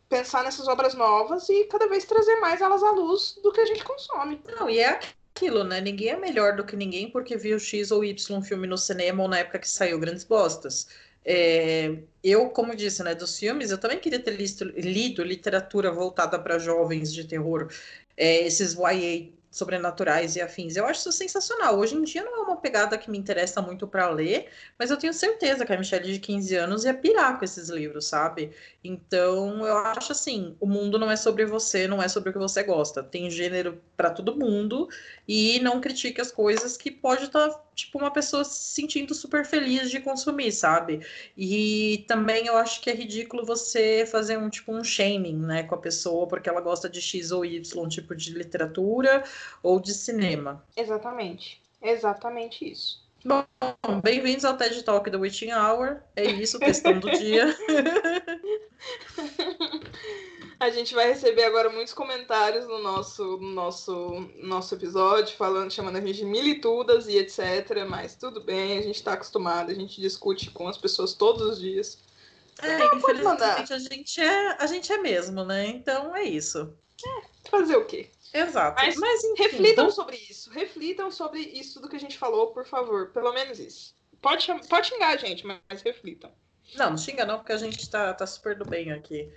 pensar 0.08 0.44
nessas 0.44 0.68
obras 0.68 0.94
novas 0.94 1.50
e 1.50 1.66
cada 1.66 1.88
vez 1.88 2.06
trazer 2.06 2.36
mais 2.38 2.62
elas 2.62 2.84
à 2.84 2.92
luz 2.92 3.38
do 3.42 3.52
que 3.52 3.60
a 3.60 3.66
gente 3.66 3.84
consome. 3.84 4.42
Não, 4.58 4.70
e 4.70 4.80
é 4.80 5.00
aquilo, 5.36 5.64
né? 5.64 5.82
Ninguém 5.82 6.10
é 6.10 6.18
melhor 6.18 6.56
do 6.56 6.64
que 6.66 6.76
ninguém 6.76 7.10
porque 7.12 7.36
viu 7.38 7.60
X 7.60 7.92
ou 7.92 8.04
Y 8.04 8.42
filme 8.42 8.66
no 8.68 8.78
cinema 8.78 9.22
ou 9.24 9.30
na 9.30 9.40
época 9.40 9.60
que 9.60 9.70
saiu 9.70 10.00
Grandes 10.00 10.24
Bostas. 10.24 10.88
É, 11.26 11.98
eu, 12.24 12.50
como 12.50 12.76
disse, 12.76 13.04
né, 13.04 13.16
dos 13.16 13.38
filmes, 13.38 13.72
eu 13.72 13.78
também 13.80 14.00
queria 14.00 14.20
ter 14.20 14.32
listo, 14.32 14.64
lido 14.64 15.24
literatura 15.24 15.92
voltada 15.92 16.40
para 16.40 16.60
jovens 16.60 17.12
de 17.14 17.26
terror, 17.26 17.70
é, 18.16 18.46
esses 18.46 18.76
YA 18.76 19.30
sobrenaturais 19.56 20.36
e 20.36 20.42
afins. 20.42 20.76
Eu 20.76 20.86
acho 20.86 21.00
isso 21.00 21.14
sensacional. 21.14 21.80
Hoje 21.80 21.96
em 21.96 22.04
dia 22.04 22.22
não 22.26 22.40
é 22.40 22.42
uma 22.42 22.58
pegada 22.58 22.98
que 22.98 23.10
me 23.10 23.18
interessa 23.18 23.62
muito 23.62 23.88
para 23.88 24.10
ler, 24.10 24.50
mas 24.78 24.92
eu 24.92 24.98
tenho 24.98 25.14
certeza 25.14 25.66
que 25.66 25.72
a 25.72 25.78
Michelle 25.78 26.12
de 26.12 26.20
15 26.20 26.56
anos 26.56 26.84
ia 26.84 26.94
pirar 26.94 27.40
com 27.40 27.46
esses 27.46 27.70
livros, 27.70 28.06
sabe? 28.06 28.52
Então, 28.84 29.66
eu 29.66 29.78
acho 29.78 30.12
assim, 30.12 30.58
o 30.60 30.68
mundo 30.68 31.00
não 31.00 31.10
é 31.10 31.16
sobre 31.16 31.46
você, 31.46 31.88
não 31.88 32.04
é 32.04 32.10
sobre 32.10 32.32
o 32.32 32.34
que 32.34 32.38
você 32.40 32.64
gosta. 32.64 33.02
Tem 33.02 33.32
gênero 33.32 33.82
para 33.96 34.10
todo 34.10 34.36
mundo 34.36 34.90
e 35.26 35.58
não 35.62 35.80
critique 35.80 36.20
as 36.20 36.34
coisas 36.34 36.76
que 36.76 36.92
pode 36.92 37.24
estar 37.24 37.48
tá, 37.48 37.64
tipo 37.74 37.98
uma 37.98 38.12
pessoa 38.12 38.44
se 38.44 38.76
sentindo 38.76 39.14
super 39.14 39.46
feliz 39.46 39.90
de 39.90 40.02
consumir, 40.02 40.52
sabe? 40.52 41.00
E 41.38 42.04
também 42.08 42.46
eu 42.46 42.58
acho 42.58 42.82
que 42.82 42.90
é 42.90 42.94
ridículo 42.94 43.46
você 43.46 44.06
fazer 44.06 44.38
um 44.38 44.50
tipo 44.50 44.74
um 44.74 44.84
shaming, 44.84 45.38
né, 45.38 45.64
com 45.64 45.76
a 45.76 45.78
pessoa 45.78 46.28
porque 46.28 46.50
ela 46.50 46.62
gosta 46.62 46.90
de 46.90 47.02
X 47.02 47.32
ou 47.32 47.46
Y 47.46 47.88
tipo 47.88 48.16
de 48.16 48.32
literatura 48.34 49.24
ou 49.62 49.80
de 49.80 49.94
cinema. 49.94 50.66
Exatamente. 50.76 51.62
Exatamente 51.82 52.72
isso. 52.72 53.04
Bom, 53.24 53.44
bem-vindos 54.04 54.46
ao 54.46 54.56
TED 54.56 54.84
Talk 54.84 55.10
do 55.10 55.20
Witching 55.20 55.52
Hour. 55.52 56.02
É 56.16 56.26
isso, 56.26 56.60
questão 56.60 57.00
do 57.00 57.10
dia. 57.10 57.56
A 60.60 60.70
gente 60.70 60.96
vai 60.96 61.08
receber 61.08 61.44
agora 61.44 61.70
muitos 61.70 61.94
comentários 61.94 62.66
no 62.66 62.82
nosso, 62.82 63.38
no 63.38 63.52
nosso, 63.52 64.30
nosso 64.38 64.74
episódio, 64.74 65.36
falando, 65.36 65.72
chamando 65.72 65.98
a 65.98 66.02
gente 66.02 66.18
de 66.18 66.26
militudas 66.26 67.08
e 67.08 67.18
etc. 67.18 67.86
Mas 67.90 68.16
tudo 68.16 68.42
bem, 68.42 68.78
a 68.78 68.82
gente 68.82 68.96
está 68.96 69.14
acostumado, 69.14 69.70
a 69.70 69.76
gente 69.76 70.00
discute 70.00 70.52
com 70.52 70.68
as 70.68 70.78
pessoas 70.78 71.14
todos 71.14 71.42
os 71.42 71.60
dias. 71.60 72.00
É, 72.62 72.76
então, 72.76 72.98
infelizmente 72.98 73.74
a 73.74 73.80
gente 73.80 74.22
é, 74.22 74.56
a 74.58 74.66
gente 74.66 74.94
é 74.94 74.98
mesmo, 74.98 75.44
né? 75.44 75.68
Então 75.68 76.16
é 76.16 76.24
isso. 76.24 76.74
É, 77.06 77.50
fazer 77.50 77.76
o 77.76 77.86
quê? 77.86 78.10
Exato. 78.36 78.82
Mas, 78.82 78.98
Mas 78.98 79.24
enfim, 79.24 79.44
reflitam 79.44 79.90
sobre 79.90 80.18
isso. 80.18 80.50
Reflitam 80.50 81.10
sobre 81.10 81.40
isso 81.40 81.80
do 81.80 81.88
que 81.88 81.96
a 81.96 82.00
gente 82.00 82.18
falou, 82.18 82.48
por 82.48 82.66
favor. 82.66 83.12
Pelo 83.12 83.32
menos 83.34 83.60
isso. 83.60 83.96
Pode, 84.22 84.48
pode 84.68 84.88
xingar 84.88 85.10
a 85.10 85.18
gente, 85.18 85.46
mas 85.46 85.82
reflitam. 85.82 86.32
Não, 86.76 86.92
não 86.92 86.98
xinga 86.98 87.26
não, 87.26 87.38
porque 87.38 87.54
a 87.54 87.58
gente 87.58 87.90
tá, 87.90 88.14
tá 88.14 88.28
super 88.28 88.58
do 88.58 88.66
bem 88.66 88.92
aqui. 88.92 89.32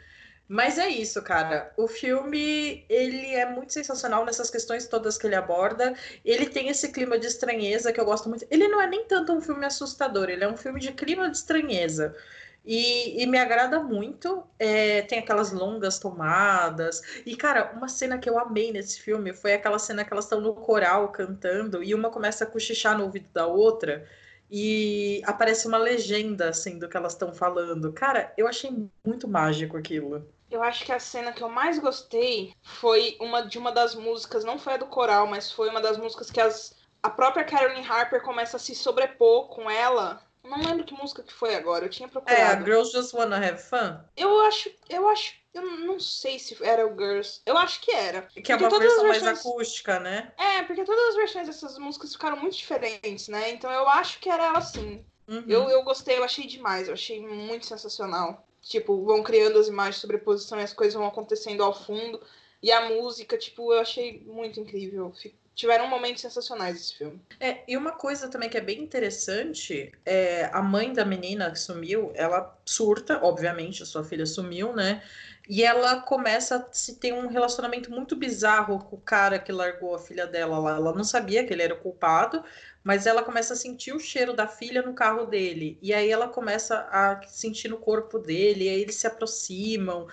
Mas 0.48 0.78
é 0.78 0.88
isso, 0.88 1.20
cara. 1.22 1.72
O 1.76 1.86
filme, 1.86 2.84
ele 2.88 3.34
é 3.34 3.44
muito 3.44 3.72
sensacional 3.72 4.24
nessas 4.24 4.50
questões 4.50 4.88
todas 4.88 5.18
que 5.18 5.26
ele 5.26 5.34
aborda. 5.34 5.94
Ele 6.24 6.46
tem 6.46 6.68
esse 6.70 6.90
clima 6.90 7.18
de 7.18 7.26
estranheza 7.26 7.92
que 7.92 8.00
eu 8.00 8.04
gosto 8.04 8.30
muito. 8.30 8.46
Ele 8.50 8.66
não 8.66 8.80
é 8.80 8.86
nem 8.86 9.04
tanto 9.04 9.32
um 9.32 9.42
filme 9.42 9.66
assustador, 9.66 10.30
ele 10.30 10.42
é 10.42 10.48
um 10.48 10.56
filme 10.56 10.80
de 10.80 10.90
clima 10.92 11.30
de 11.30 11.36
estranheza. 11.36 12.16
E, 12.64 13.22
e, 13.22 13.26
me 13.26 13.38
agrada 13.38 13.80
muito. 13.80 14.44
É, 14.58 15.02
tem 15.02 15.18
aquelas 15.18 15.52
longas 15.52 15.98
tomadas. 15.98 17.00
E, 17.24 17.34
cara, 17.34 17.72
uma 17.74 17.88
cena 17.88 18.18
que 18.18 18.28
eu 18.28 18.38
amei 18.38 18.72
nesse 18.72 19.00
filme 19.00 19.32
foi 19.32 19.54
aquela 19.54 19.78
cena 19.78 20.04
que 20.04 20.12
elas 20.12 20.26
estão 20.26 20.40
no 20.40 20.54
coral 20.54 21.08
cantando 21.08 21.82
e 21.82 21.94
uma 21.94 22.10
começa 22.10 22.44
a 22.44 22.46
cochichar 22.46 22.96
no 22.96 23.04
ouvido 23.04 23.28
da 23.32 23.46
outra 23.46 24.06
e 24.50 25.22
aparece 25.24 25.66
uma 25.66 25.78
legenda, 25.78 26.48
assim, 26.48 26.78
do 26.78 26.88
que 26.88 26.96
elas 26.96 27.12
estão 27.12 27.32
falando. 27.32 27.92
Cara, 27.92 28.32
eu 28.36 28.46
achei 28.46 28.70
muito 29.04 29.28
mágico 29.28 29.76
aquilo. 29.76 30.26
Eu 30.50 30.62
acho 30.62 30.84
que 30.84 30.92
a 30.92 30.98
cena 30.98 31.32
que 31.32 31.42
eu 31.42 31.48
mais 31.48 31.78
gostei 31.78 32.54
foi 32.62 33.16
uma 33.20 33.42
de 33.42 33.58
uma 33.58 33.70
das 33.70 33.94
músicas, 33.94 34.44
não 34.44 34.58
foi 34.58 34.74
a 34.74 34.78
do 34.78 34.86
coral, 34.86 35.26
mas 35.26 35.52
foi 35.52 35.68
uma 35.68 35.80
das 35.80 35.98
músicas 35.98 36.30
que 36.30 36.40
as, 36.40 36.74
a 37.02 37.10
própria 37.10 37.44
Carolyn 37.44 37.84
Harper 37.84 38.22
começa 38.22 38.56
a 38.56 38.60
se 38.60 38.74
sobrepor 38.74 39.48
com 39.48 39.70
ela 39.70 40.26
não 40.48 40.58
lembro 40.58 40.84
que 40.84 40.94
música 40.94 41.22
que 41.22 41.32
foi 41.32 41.54
agora, 41.54 41.84
eu 41.84 41.90
tinha 41.90 42.08
procurado. 42.08 42.40
É, 42.40 42.44
a 42.44 42.60
Girls 42.62 42.92
Just 42.92 43.12
Wanna 43.14 43.36
Have 43.36 43.62
Fun? 43.62 44.00
Eu 44.16 44.40
acho, 44.46 44.70
eu 44.88 45.08
acho, 45.08 45.34
eu 45.54 45.62
não 45.62 46.00
sei 46.00 46.38
se 46.38 46.56
era 46.62 46.86
o 46.86 46.96
Girls. 46.96 47.40
Eu 47.44 47.56
acho 47.56 47.80
que 47.80 47.90
era. 47.90 48.22
Que 48.22 48.52
é 48.52 48.56
uma 48.56 48.68
versão 48.70 49.04
versões... 49.04 49.22
mais 49.22 49.38
acústica, 49.38 50.00
né? 50.00 50.32
É, 50.38 50.62
porque 50.62 50.84
todas 50.84 51.08
as 51.10 51.16
versões 51.16 51.46
dessas 51.46 51.78
músicas 51.78 52.12
ficaram 52.12 52.36
muito 52.36 52.56
diferentes, 52.56 53.28
né? 53.28 53.50
Então 53.50 53.70
eu 53.70 53.88
acho 53.88 54.18
que 54.20 54.28
era 54.28 54.46
ela 54.46 54.60
sim. 54.60 55.04
Uhum. 55.26 55.44
Eu, 55.46 55.68
eu 55.68 55.82
gostei, 55.82 56.16
eu 56.18 56.24
achei 56.24 56.46
demais, 56.46 56.88
eu 56.88 56.94
achei 56.94 57.20
muito 57.20 57.66
sensacional. 57.66 58.46
Tipo, 58.62 59.04
vão 59.04 59.22
criando 59.22 59.58
as 59.58 59.68
imagens 59.68 59.96
sobreposição 59.96 60.58
e 60.58 60.62
as 60.62 60.72
coisas 60.72 60.94
vão 60.94 61.06
acontecendo 61.06 61.62
ao 61.62 61.74
fundo. 61.74 62.20
E 62.62 62.72
a 62.72 62.88
música, 62.88 63.38
tipo, 63.38 63.72
eu 63.72 63.80
achei 63.80 64.22
muito 64.26 64.58
incrível 64.60 65.12
tiveram 65.58 65.88
momentos 65.88 66.22
sensacionais 66.22 66.76
esse 66.76 66.96
filme. 66.96 67.20
É, 67.40 67.64
e 67.66 67.76
uma 67.76 67.90
coisa 67.90 68.28
também 68.28 68.48
que 68.48 68.56
é 68.56 68.60
bem 68.60 68.80
interessante, 68.80 69.90
é 70.06 70.48
a 70.52 70.62
mãe 70.62 70.92
da 70.92 71.04
menina 71.04 71.50
que 71.50 71.58
sumiu, 71.58 72.12
ela 72.14 72.56
surta, 72.64 73.18
obviamente, 73.24 73.82
a 73.82 73.86
sua 73.86 74.04
filha 74.04 74.24
sumiu, 74.24 74.72
né? 74.72 75.02
E 75.48 75.64
ela 75.64 76.00
começa 76.00 76.56
a 76.58 76.72
se 76.72 77.00
ter 77.00 77.12
um 77.12 77.26
relacionamento 77.26 77.90
muito 77.90 78.14
bizarro 78.14 78.84
com 78.84 78.94
o 78.94 79.00
cara 79.00 79.36
que 79.36 79.50
largou 79.50 79.96
a 79.96 79.98
filha 79.98 80.28
dela 80.28 80.60
lá. 80.60 80.76
Ela 80.76 80.94
não 80.94 81.02
sabia 81.02 81.44
que 81.44 81.52
ele 81.52 81.62
era 81.62 81.74
o 81.74 81.80
culpado, 81.80 82.44
mas 82.84 83.04
ela 83.04 83.24
começa 83.24 83.54
a 83.54 83.56
sentir 83.56 83.92
o 83.92 83.98
cheiro 83.98 84.34
da 84.34 84.46
filha 84.46 84.80
no 84.82 84.94
carro 84.94 85.26
dele. 85.26 85.76
E 85.82 85.92
aí 85.92 86.08
ela 86.08 86.28
começa 86.28 86.86
a 86.92 87.20
sentir 87.26 87.66
no 87.66 87.78
corpo 87.78 88.20
dele, 88.20 88.66
e 88.66 88.68
aí 88.68 88.80
eles 88.80 88.94
se 88.94 89.08
aproximam. 89.08 90.06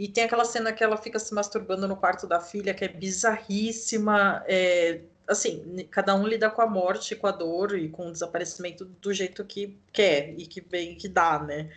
E 0.00 0.08
tem 0.08 0.24
aquela 0.24 0.46
cena 0.46 0.72
que 0.72 0.82
ela 0.82 0.96
fica 0.96 1.18
se 1.18 1.34
masturbando 1.34 1.86
no 1.86 1.94
quarto 1.94 2.26
da 2.26 2.40
filha, 2.40 2.72
que 2.72 2.82
é 2.82 2.88
bizarríssima. 2.88 4.42
É, 4.46 5.02
assim, 5.28 5.86
cada 5.90 6.14
um 6.14 6.26
lida 6.26 6.48
com 6.48 6.62
a 6.62 6.66
morte, 6.66 7.14
com 7.14 7.26
a 7.26 7.30
dor 7.30 7.76
e 7.76 7.90
com 7.90 8.08
o 8.08 8.10
desaparecimento 8.10 8.86
do 8.86 9.12
jeito 9.12 9.44
que 9.44 9.78
quer 9.92 10.32
e 10.38 10.46
que 10.46 10.62
bem 10.62 10.94
que 10.94 11.06
dá, 11.06 11.38
né? 11.38 11.70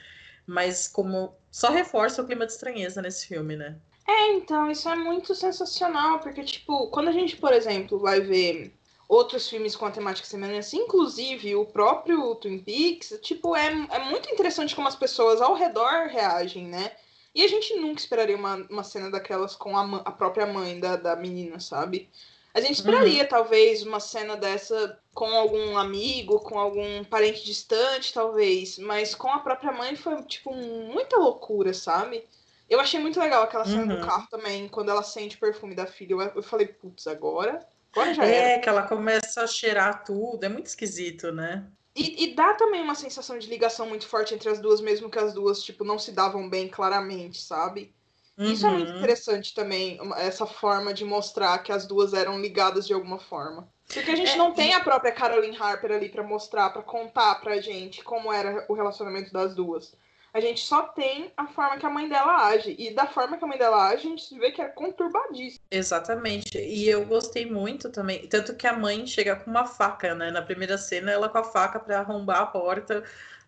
Mas 0.47 0.87
como 0.87 1.35
só 1.51 1.69
reforça 1.69 2.21
o 2.21 2.25
clima 2.25 2.45
de 2.45 2.53
estranheza 2.53 3.01
nesse 3.01 3.27
filme, 3.27 3.57
né? 3.57 3.75
É, 4.07 4.31
então, 4.35 4.71
isso 4.71 4.87
é 4.87 4.95
muito 4.95 5.35
sensacional, 5.35 6.19
porque, 6.19 6.45
tipo, 6.45 6.87
quando 6.91 7.09
a 7.09 7.11
gente, 7.11 7.35
por 7.35 7.51
exemplo, 7.51 7.99
vai 7.99 8.21
ver 8.21 8.73
outros 9.09 9.49
filmes 9.49 9.75
com 9.75 9.85
a 9.85 9.91
temática 9.91 10.25
semelhante, 10.25 10.77
inclusive 10.77 11.57
o 11.57 11.65
próprio 11.65 12.35
Twin 12.35 12.59
Peaks, 12.59 13.19
tipo, 13.21 13.53
é, 13.53 13.67
é 13.67 13.99
muito 14.09 14.31
interessante 14.31 14.73
como 14.73 14.87
as 14.87 14.95
pessoas 14.95 15.41
ao 15.41 15.55
redor 15.55 16.07
reagem, 16.07 16.69
né? 16.69 16.93
E 17.33 17.43
a 17.43 17.47
gente 17.47 17.75
nunca 17.75 17.99
esperaria 17.99 18.35
uma, 18.35 18.55
uma 18.69 18.83
cena 18.83 19.09
daquelas 19.09 19.55
com 19.55 19.75
a, 19.75 20.01
a 20.05 20.11
própria 20.11 20.45
mãe 20.45 20.79
da, 20.79 20.95
da 20.95 21.15
menina, 21.15 21.59
sabe? 21.59 22.09
A 22.53 22.61
gente 22.61 22.75
esperaria, 22.75 23.23
uhum. 23.23 23.29
talvez, 23.29 23.81
uma 23.81 23.99
cena 23.99 24.37
dessa 24.37 24.99
com 25.11 25.25
algum 25.25 25.75
amigo, 25.75 26.39
com 26.39 26.59
algum 26.59 27.03
parente 27.03 27.43
distante, 27.43 28.13
talvez. 28.13 28.77
Mas 28.77 29.15
com 29.15 29.27
a 29.27 29.39
própria 29.39 29.71
mãe 29.71 29.95
foi, 29.95 30.21
tipo, 30.23 30.53
muita 30.53 31.17
loucura, 31.17 31.73
sabe? 31.73 32.23
Eu 32.69 32.79
achei 32.79 32.99
muito 32.99 33.19
legal 33.19 33.43
aquela 33.43 33.65
cena 33.65 33.81
uhum. 33.81 33.99
do 33.99 34.05
carro 34.05 34.27
também, 34.29 34.67
quando 34.67 34.89
ela 34.89 35.01
sente 35.01 35.35
o 35.35 35.39
perfume 35.39 35.73
da 35.73 35.87
filha. 35.87 36.13
Eu, 36.13 36.21
eu 36.21 36.43
falei, 36.43 36.67
putz, 36.67 37.07
agora? 37.07 37.65
Agora 37.91 38.13
já 38.13 38.25
é, 38.25 38.53
era. 38.53 38.61
que 38.61 38.69
ela 38.69 38.83
começa 38.83 39.41
a 39.41 39.47
cheirar 39.47 40.03
tudo. 40.03 40.43
É 40.43 40.49
muito 40.49 40.67
esquisito, 40.67 41.31
né? 41.31 41.65
E, 41.95 42.23
e, 42.23 42.35
dá 42.35 42.55
também 42.55 42.81
uma 42.81 42.95
sensação 42.95 43.37
de 43.37 43.47
ligação 43.47 43.87
muito 43.87 44.07
forte 44.07 44.33
entre 44.33 44.49
as 44.49 44.59
duas, 44.59 44.81
mesmo 44.81 45.11
que 45.11 45.19
as 45.19 45.33
duas, 45.33 45.61
tipo, 45.61 45.83
não 45.83 45.99
se 45.99 46.11
davam 46.11 46.49
bem 46.49 46.67
claramente, 46.67 47.39
sabe? 47.39 47.93
Uhum. 48.35 48.51
Isso 48.51 48.65
é 48.65 48.71
muito 48.71 48.91
uhum. 48.91 48.97
interessante 48.97 49.53
também, 49.53 49.99
essa 50.17 50.47
forma 50.47 50.91
de 50.91 51.05
mostrar 51.05 51.59
que 51.59 51.71
as 51.71 51.85
duas 51.85 52.13
eram 52.13 52.41
ligadas 52.41 52.87
de 52.87 52.93
alguma 52.93 53.19
forma. 53.19 53.71
Porque 53.87 54.09
a 54.09 54.15
gente 54.15 54.31
é, 54.31 54.35
não 54.37 54.53
tem 54.53 54.73
a 54.73 54.79
própria 54.79 55.11
Caroline 55.11 55.55
Harper 55.55 55.91
ali 55.91 56.09
para 56.09 56.23
mostrar, 56.23 56.71
para 56.71 56.81
contar 56.81 57.35
pra 57.35 57.61
gente 57.61 58.03
como 58.03 58.33
era 58.33 58.65
o 58.67 58.73
relacionamento 58.73 59.31
das 59.31 59.53
duas. 59.53 59.95
A 60.33 60.39
gente 60.39 60.61
só 60.61 60.81
tem 60.83 61.31
a 61.37 61.45
forma 61.45 61.77
que 61.77 61.85
a 61.85 61.89
mãe 61.89 62.09
dela 62.09 62.47
age. 62.47 62.75
E 62.79 62.91
da 62.91 63.05
forma 63.05 63.37
que 63.37 63.43
a 63.43 63.47
mãe 63.47 63.57
dela 63.57 63.89
age, 63.89 64.07
a 64.07 64.09
gente 64.09 64.39
vê 64.39 64.51
que 64.51 64.61
é 64.61 64.67
conturbadíssimo. 64.67 65.63
Exatamente. 65.69 66.57
E 66.57 66.89
eu 66.89 67.05
gostei 67.05 67.45
muito 67.45 67.91
também. 67.91 68.27
Tanto 68.27 68.55
que 68.55 68.65
a 68.65 68.73
mãe 68.73 69.05
chega 69.05 69.35
com 69.35 69.51
uma 69.51 69.67
faca, 69.67 70.15
né? 70.15 70.31
Na 70.31 70.41
primeira 70.41 70.75
cena, 70.75 71.11
ela 71.11 71.29
com 71.29 71.37
a 71.37 71.43
faca 71.43 71.79
para 71.79 71.99
arrombar 71.99 72.41
a 72.41 72.45
porta 72.47 73.03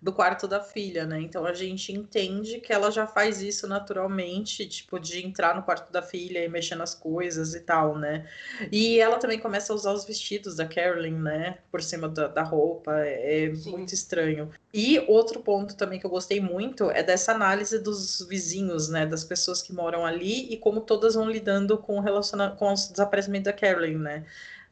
do 0.05 0.13
quarto 0.13 0.47
da 0.47 0.61
filha, 0.61 1.03
né? 1.03 1.19
Então 1.19 1.47
a 1.47 1.53
gente 1.53 1.91
entende 1.91 2.59
que 2.59 2.71
ela 2.71 2.91
já 2.91 3.07
faz 3.07 3.41
isso 3.41 3.67
naturalmente, 3.67 4.63
tipo, 4.67 4.99
de 4.99 5.25
entrar 5.25 5.55
no 5.55 5.63
quarto 5.63 5.91
da 5.91 5.99
filha 5.99 6.45
e 6.45 6.47
mexer 6.47 6.75
nas 6.75 6.93
coisas 6.93 7.55
e 7.55 7.61
tal, 7.61 7.97
né? 7.97 8.29
E 8.71 8.99
ela 8.99 9.17
também 9.17 9.39
começa 9.39 9.73
a 9.73 9.75
usar 9.75 9.93
os 9.93 10.05
vestidos 10.05 10.57
da 10.57 10.67
Carolyn, 10.67 11.17
né? 11.17 11.57
Por 11.71 11.81
cima 11.81 12.07
da, 12.07 12.27
da 12.27 12.43
roupa, 12.43 12.93
é 12.99 13.51
Sim. 13.55 13.71
muito 13.71 13.95
estranho. 13.95 14.51
E 14.71 14.99
outro 15.07 15.39
ponto 15.39 15.75
também 15.75 15.99
que 15.99 16.05
eu 16.05 16.11
gostei 16.11 16.39
muito 16.39 16.91
é 16.91 17.01
dessa 17.01 17.31
análise 17.31 17.79
dos 17.79 18.23
vizinhos, 18.29 18.87
né? 18.87 19.07
Das 19.07 19.23
pessoas 19.23 19.59
que 19.59 19.73
moram 19.73 20.05
ali 20.05 20.53
e 20.53 20.57
como 20.57 20.81
todas 20.81 21.15
vão 21.15 21.27
lidando 21.27 21.79
com 21.79 21.97
o, 21.97 21.99
relaciona... 21.99 22.51
com 22.51 22.71
o 22.71 22.75
desaparecimento 22.75 23.45
da 23.45 23.53
Carolyn, 23.53 23.97
né? 23.97 24.23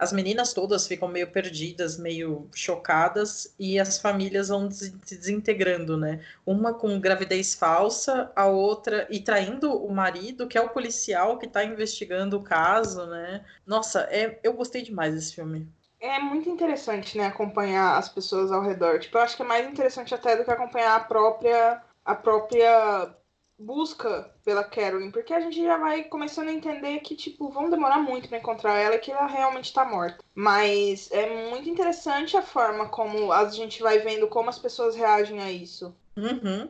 As 0.03 0.11
meninas 0.11 0.53
todas 0.53 0.85
ficam 0.85 1.07
meio 1.07 1.31
perdidas, 1.31 1.97
meio 1.97 2.49
chocadas, 2.53 3.55
e 3.57 3.79
as 3.79 3.97
famílias 3.97 4.49
vão 4.49 4.69
se 4.69 4.91
desintegrando, 4.91 5.97
né? 5.97 6.19
Uma 6.45 6.73
com 6.73 6.99
gravidez 6.99 7.53
falsa, 7.55 8.31
a 8.35 8.45
outra 8.45 9.07
e 9.09 9.19
traindo 9.21 9.73
o 9.73 9.93
marido, 9.93 10.47
que 10.47 10.57
é 10.57 10.61
o 10.61 10.69
policial 10.69 11.37
que 11.37 11.45
está 11.45 11.63
investigando 11.63 12.37
o 12.37 12.43
caso, 12.43 13.05
né? 13.05 13.45
Nossa, 13.65 14.01
é, 14.11 14.39
eu 14.43 14.53
gostei 14.53 14.81
demais 14.81 15.15
desse 15.15 15.33
filme. 15.35 15.67
É 16.01 16.19
muito 16.19 16.49
interessante, 16.49 17.17
né, 17.17 17.27
acompanhar 17.27 17.97
as 17.97 18.09
pessoas 18.09 18.51
ao 18.51 18.61
redor. 18.61 18.99
Tipo, 18.99 19.17
eu 19.17 19.21
acho 19.21 19.37
que 19.37 19.41
é 19.41 19.45
mais 19.45 19.65
interessante 19.65 20.13
até 20.13 20.35
do 20.35 20.43
que 20.43 20.51
acompanhar 20.51 20.97
a 20.97 20.99
própria 20.99 21.81
a 22.05 22.13
própria 22.13 23.15
busca 23.57 24.31
pela 24.43 24.63
Carolyn, 24.63 25.11
porque 25.11 25.33
a 25.33 25.39
gente 25.39 25.61
já 25.61 25.77
vai 25.77 26.03
começando 26.03 26.49
a 26.49 26.53
entender 26.53 26.99
que, 26.99 27.15
tipo, 27.15 27.49
vão 27.49 27.69
demorar 27.69 27.99
muito 27.99 28.27
para 28.27 28.37
encontrar 28.37 28.77
ela 28.77 28.95
e 28.95 28.99
que 28.99 29.11
ela 29.11 29.27
realmente 29.27 29.73
tá 29.73 29.85
morta. 29.85 30.23
Mas 30.35 31.11
é 31.11 31.49
muito 31.49 31.69
interessante 31.69 32.35
a 32.35 32.41
forma 32.41 32.89
como 32.89 33.31
a 33.31 33.47
gente 33.49 33.81
vai 33.81 33.99
vendo 33.99 34.27
como 34.27 34.49
as 34.49 34.59
pessoas 34.59 34.95
reagem 34.95 35.41
a 35.41 35.51
isso. 35.51 35.95
Uhum. 36.17 36.69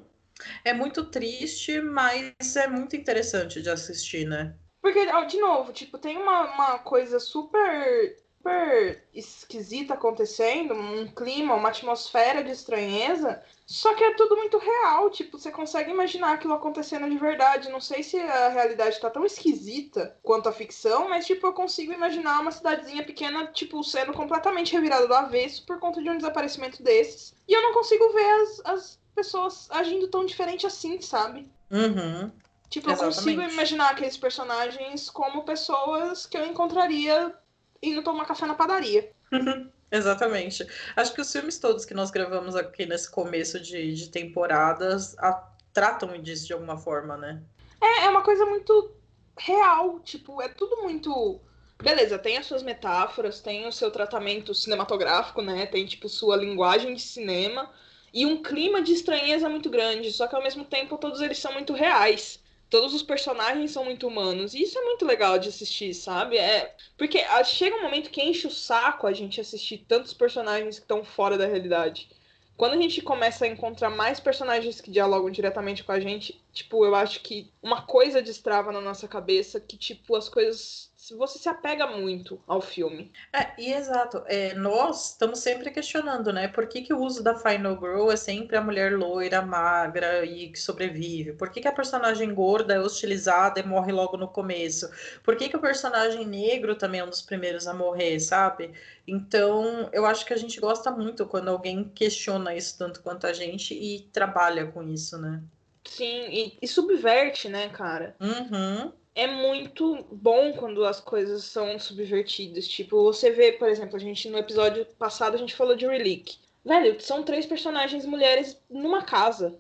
É 0.64 0.74
muito 0.74 1.06
triste, 1.06 1.80
mas 1.80 2.56
é 2.56 2.68
muito 2.68 2.96
interessante 2.96 3.62
de 3.62 3.70
assistir, 3.70 4.26
né? 4.26 4.56
Porque, 4.82 5.06
de 5.28 5.40
novo, 5.40 5.72
tipo, 5.72 5.98
tem 5.98 6.18
uma, 6.18 6.54
uma 6.54 6.80
coisa 6.80 7.20
super 7.20 8.18
super 8.44 9.02
esquisita 9.14 9.94
acontecendo, 9.94 10.74
um 10.74 11.08
clima, 11.08 11.56
uma 11.56 11.70
atmosfera 11.70 12.44
de 12.44 12.52
estranheza, 12.52 13.42
só 13.74 13.96
que 13.96 14.04
é 14.04 14.14
tudo 14.14 14.38
muito 14.38 14.60
real, 14.60 15.10
tipo, 15.10 15.40
você 15.40 15.50
consegue 15.50 15.90
imaginar 15.90 16.34
aquilo 16.34 16.54
acontecendo 16.54 17.10
de 17.10 17.18
verdade. 17.18 17.72
Não 17.72 17.82
sei 17.82 18.04
se 18.04 18.20
a 18.20 18.50
realidade 18.50 19.00
tá 19.00 19.10
tão 19.10 19.26
esquisita 19.26 20.16
quanto 20.22 20.48
a 20.48 20.52
ficção, 20.52 21.10
mas 21.10 21.26
tipo, 21.26 21.48
eu 21.48 21.54
consigo 21.54 21.92
imaginar 21.92 22.40
uma 22.40 22.52
cidadezinha 22.52 23.04
pequena, 23.04 23.48
tipo, 23.48 23.84
sendo 23.84 24.14
completamente 24.14 24.74
revirada 24.74 25.08
do 25.08 25.14
avesso 25.16 25.66
por 25.66 25.80
conta 25.80 26.04
de 26.04 26.08
um 26.08 26.18
desaparecimento 26.18 26.84
desses. 26.84 27.34
E 27.48 27.54
eu 27.54 27.64
não 27.64 27.74
consigo 27.74 28.14
ver 28.14 28.30
as, 28.44 28.62
as 28.64 29.00
pessoas 29.16 29.68
agindo 29.72 30.08
tão 30.08 30.24
diferente 30.24 30.68
assim, 30.68 31.02
sabe? 31.02 31.50
Uhum. 31.72 32.32
Tipo, 32.70 32.90
eu 32.90 32.94
Exatamente. 32.94 33.16
consigo 33.16 33.42
imaginar 33.42 33.90
aqueles 33.90 34.18
personagens 34.18 35.10
como 35.10 35.46
pessoas 35.46 36.28
que 36.28 36.38
eu 36.38 36.46
encontraria 36.46 37.34
indo 37.82 38.04
tomar 38.04 38.26
café 38.26 38.46
na 38.46 38.54
padaria. 38.54 39.12
Exatamente. 39.94 40.66
Acho 40.96 41.14
que 41.14 41.22
os 41.22 41.32
filmes 41.32 41.60
todos 41.60 41.86
que 41.86 41.94
nós 41.94 42.10
gravamos 42.10 42.56
aqui 42.56 42.84
nesse 42.84 43.10
começo 43.12 43.60
de, 43.60 43.94
de 43.94 44.10
temporadas 44.10 45.16
a, 45.20 45.48
tratam 45.72 46.20
disso 46.20 46.48
de 46.48 46.54
alguma 46.54 46.76
forma, 46.76 47.16
né? 47.16 47.44
É, 47.80 48.06
é 48.06 48.10
uma 48.10 48.24
coisa 48.24 48.44
muito 48.44 48.92
real, 49.38 50.00
tipo, 50.00 50.42
é 50.42 50.50
tudo 50.50 50.82
muito. 50.82 51.40
Beleza, 51.80 52.18
tem 52.18 52.38
as 52.38 52.48
suas 52.48 52.64
metáforas, 52.64 53.40
tem 53.40 53.68
o 53.68 53.72
seu 53.72 53.92
tratamento 53.92 54.56
cinematográfico, 54.56 55.44
né? 55.44 55.68
Tem, 55.68 55.86
tipo, 55.86 56.10
sua 56.10 56.38
linguagem 56.38 56.96
de 56.96 57.02
cinema 57.02 57.70
e 58.12 58.26
um 58.26 58.42
clima 58.42 58.82
de 58.82 58.94
estranheza 58.94 59.48
muito 59.48 59.70
grande, 59.70 60.12
só 60.12 60.28
que 60.28 60.36
ao 60.36 60.42
mesmo 60.42 60.66
tempo 60.66 60.98
todos 60.98 61.22
eles 61.22 61.38
são 61.38 61.54
muito 61.54 61.72
reais 61.74 62.43
todos 62.74 62.92
os 62.92 63.04
personagens 63.04 63.70
são 63.70 63.86
muito 63.86 64.08
humanos. 64.08 64.56
E 64.56 64.64
isso 64.64 64.80
é 64.80 64.82
muito 64.82 65.06
legal 65.06 65.38
de 65.38 65.48
assistir, 65.48 65.94
sabe? 65.94 66.40
É 66.40 66.76
porque 66.98 67.20
ah, 67.20 67.44
chega 67.44 67.76
um 67.76 67.84
momento 67.84 68.10
que 68.10 68.20
enche 68.20 68.48
o 68.48 68.52
saco 68.52 69.06
a 69.06 69.14
gente 69.14 69.40
assistir 69.40 69.86
tantos 69.88 70.12
personagens 70.12 70.80
que 70.80 70.84
estão 70.84 71.04
fora 71.04 71.38
da 71.38 71.46
realidade. 71.46 72.10
Quando 72.58 72.74
a 72.74 72.82
gente 72.82 73.00
começa 73.04 73.46
a 73.46 73.48
encontrar 73.48 73.92
mais 73.92 74.20
personagens 74.20 74.82
que 74.82 74.90
dialogam 74.90 75.30
diretamente 75.30 75.84
com 75.84 75.92
a 75.92 76.00
gente, 76.00 76.42
tipo, 76.52 76.84
eu 76.84 76.96
acho 76.96 77.20
que 77.22 77.48
uma 77.62 77.84
coisa 77.84 78.24
destrava 78.24 78.72
na 78.72 78.82
nossa 78.82 79.08
cabeça 79.08 79.60
que, 79.60 79.78
tipo, 79.78 80.16
as 80.16 80.28
coisas 80.28 80.92
você 81.12 81.38
se 81.38 81.50
apega 81.50 81.88
muito 81.88 82.42
ao 82.48 82.62
filme. 82.62 83.12
É, 83.34 83.52
e 83.58 83.74
exato. 83.74 84.24
É, 84.28 84.54
nós 84.54 85.12
estamos 85.12 85.40
sempre 85.40 85.70
questionando, 85.70 86.32
né? 86.32 86.48
Por 86.48 86.68
que, 86.68 86.82
que 86.82 86.94
o 86.94 87.02
uso 87.02 87.22
da 87.22 87.36
Final 87.36 87.78
Girl 87.78 88.12
é 88.12 88.16
sempre 88.16 88.56
a 88.56 88.62
mulher 88.62 88.98
loira, 88.98 89.42
magra 89.42 90.24
e 90.26 90.50
que 90.50 90.60
sobrevive? 90.60 91.34
Por 91.34 91.50
que, 91.50 91.62
que 91.62 91.68
a 91.68 91.74
personagem 91.74 92.34
gorda 92.34 92.76
é 92.76 92.80
hostilizada 92.80 93.60
e 93.60 93.66
morre 93.66 93.92
logo 93.92 94.16
no 94.16 94.28
começo? 94.28 94.90
Por 95.24 95.36
que, 95.36 95.50
que 95.50 95.58
o 95.58 95.62
personagem 95.62 96.26
negro 96.26 96.76
também 96.76 97.02
é 97.02 97.04
um 97.04 97.10
dos 97.10 97.22
primeiros 97.22 97.68
a 97.68 97.74
morrer, 97.74 98.20
sabe? 98.20 98.72
Então, 99.06 99.90
eu 99.92 100.06
acho 100.06 100.26
que 100.26 100.34
a 100.34 100.38
gente 100.38 100.60
gosta 100.62 100.90
muito 100.90 101.26
quando 101.26 101.50
alguém 101.50 101.84
questiona 101.84 102.56
isso 102.56 102.78
tanto 102.78 103.02
quanto 103.02 103.28
a 103.28 103.34
gente 103.34 103.74
e 103.74 104.08
trabalha 104.14 104.68
com 104.68 104.82
isso, 104.84 105.18
né? 105.18 105.44
Sim, 105.86 106.28
e, 106.30 106.58
e 106.62 106.68
subverte, 106.68 107.50
né, 107.50 107.68
cara? 107.68 108.16
Uhum 108.22 109.03
é 109.16 109.28
muito 109.28 110.06
bom 110.12 110.54
quando 110.54 110.84
as 110.86 111.00
coisas 111.00 111.44
são 111.44 111.78
subvertidas. 111.78 112.68
Tipo, 112.68 113.04
você 113.04 113.32
vê, 113.32 113.52
por 113.52 113.70
exemplo, 113.70 113.96
a 113.96 114.00
gente 114.00 114.30
no 114.30 114.38
episódio 114.38 114.86
passado 114.98 115.36
a 115.36 115.38
gente 115.38 115.56
falou 115.56 115.76
de 115.76 115.86
Relic. 115.86 116.38
Velho, 116.66 117.00
são 117.02 117.24
três 117.24 117.46
personagens 117.46 118.06
mulheres 118.06 118.60
numa 118.70 119.04
casa. 119.04 119.60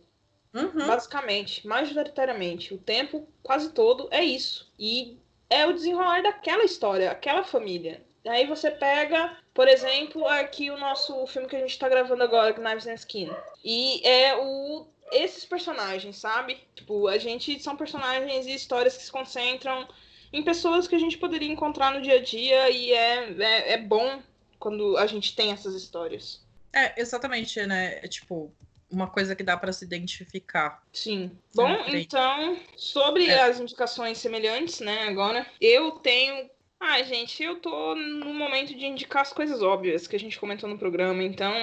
Uhum. 0.54 0.88
Basicamente, 0.88 1.68
majoritariamente. 1.68 2.74
O 2.74 2.78
tempo 2.78 3.28
quase 3.42 3.72
todo 3.72 4.08
é 4.12 4.24
isso. 4.24 4.72
E 4.80 5.18
é 5.50 5.66
o 5.66 5.74
desenrolar 5.74 6.22
daquela 6.22 6.64
história, 6.64 7.12
aquela 7.12 7.44
família. 7.44 8.02
Aí 8.26 8.48
você 8.48 8.72
pega, 8.72 9.36
por 9.54 9.68
exemplo, 9.68 10.26
aqui 10.28 10.72
o 10.72 10.78
nosso 10.78 11.26
filme 11.28 11.48
que 11.48 11.56
a 11.56 11.60
gente 11.60 11.78
tá 11.78 11.90
gravando 11.90 12.24
agora, 12.24 12.54
Knives 12.54 12.88
and 12.88 12.94
Skin. 12.94 13.30
E 13.64 14.08
é 14.08 14.36
o 14.38 14.88
esses 15.12 15.46
personagens, 15.46 16.18
sabe? 16.18 16.58
Tipo, 16.76 17.08
a 17.08 17.18
gente 17.18 17.62
são 17.62 17.76
personagens 17.76 18.46
e 18.46 18.54
histórias 18.54 18.98
que 18.98 19.04
se 19.04 19.12
concentram 19.12 19.88
em 20.32 20.44
pessoas 20.44 20.88
que 20.88 20.96
a 20.96 21.00
gente 21.00 21.18
poderia 21.18 21.52
encontrar 21.52 21.94
no 21.94 22.02
dia 22.02 22.16
a 22.16 22.22
dia 22.22 22.70
e 22.70 22.92
é, 22.92 23.36
é, 23.40 23.74
é 23.74 23.78
bom 23.78 24.22
quando 24.58 24.98
a 24.98 25.06
gente 25.06 25.36
tem 25.36 25.52
essas 25.52 25.76
histórias. 25.76 26.44
É, 26.74 27.00
exatamente, 27.00 27.64
né? 27.68 28.00
É, 28.02 28.08
tipo, 28.08 28.52
uma 28.90 29.08
coisa 29.08 29.36
que 29.36 29.44
dá 29.44 29.56
para 29.56 29.72
se 29.72 29.86
identificar. 29.86 30.82
Sim. 30.92 31.32
Bom, 31.54 31.70
então, 31.88 32.58
sobre 32.76 33.26
é. 33.26 33.42
as 33.42 33.60
indicações 33.60 34.18
semelhantes, 34.18 34.80
né, 34.80 35.04
agora, 35.04 35.46
eu 35.60 35.92
tenho. 35.92 36.50
Ah, 36.80 37.02
gente, 37.04 37.42
eu 37.42 37.62
tô 37.62 37.96
no 37.96 38.34
momento 38.34 38.76
de 38.76 38.86
indicar 38.86 39.22
as 39.22 39.32
coisas 39.32 39.62
óbvias 39.62 40.06
que 40.06 40.16
a 40.16 40.20
gente 40.20 40.40
comentou 40.40 40.70
no 40.70 40.78
programa, 40.78 41.24
então 41.24 41.54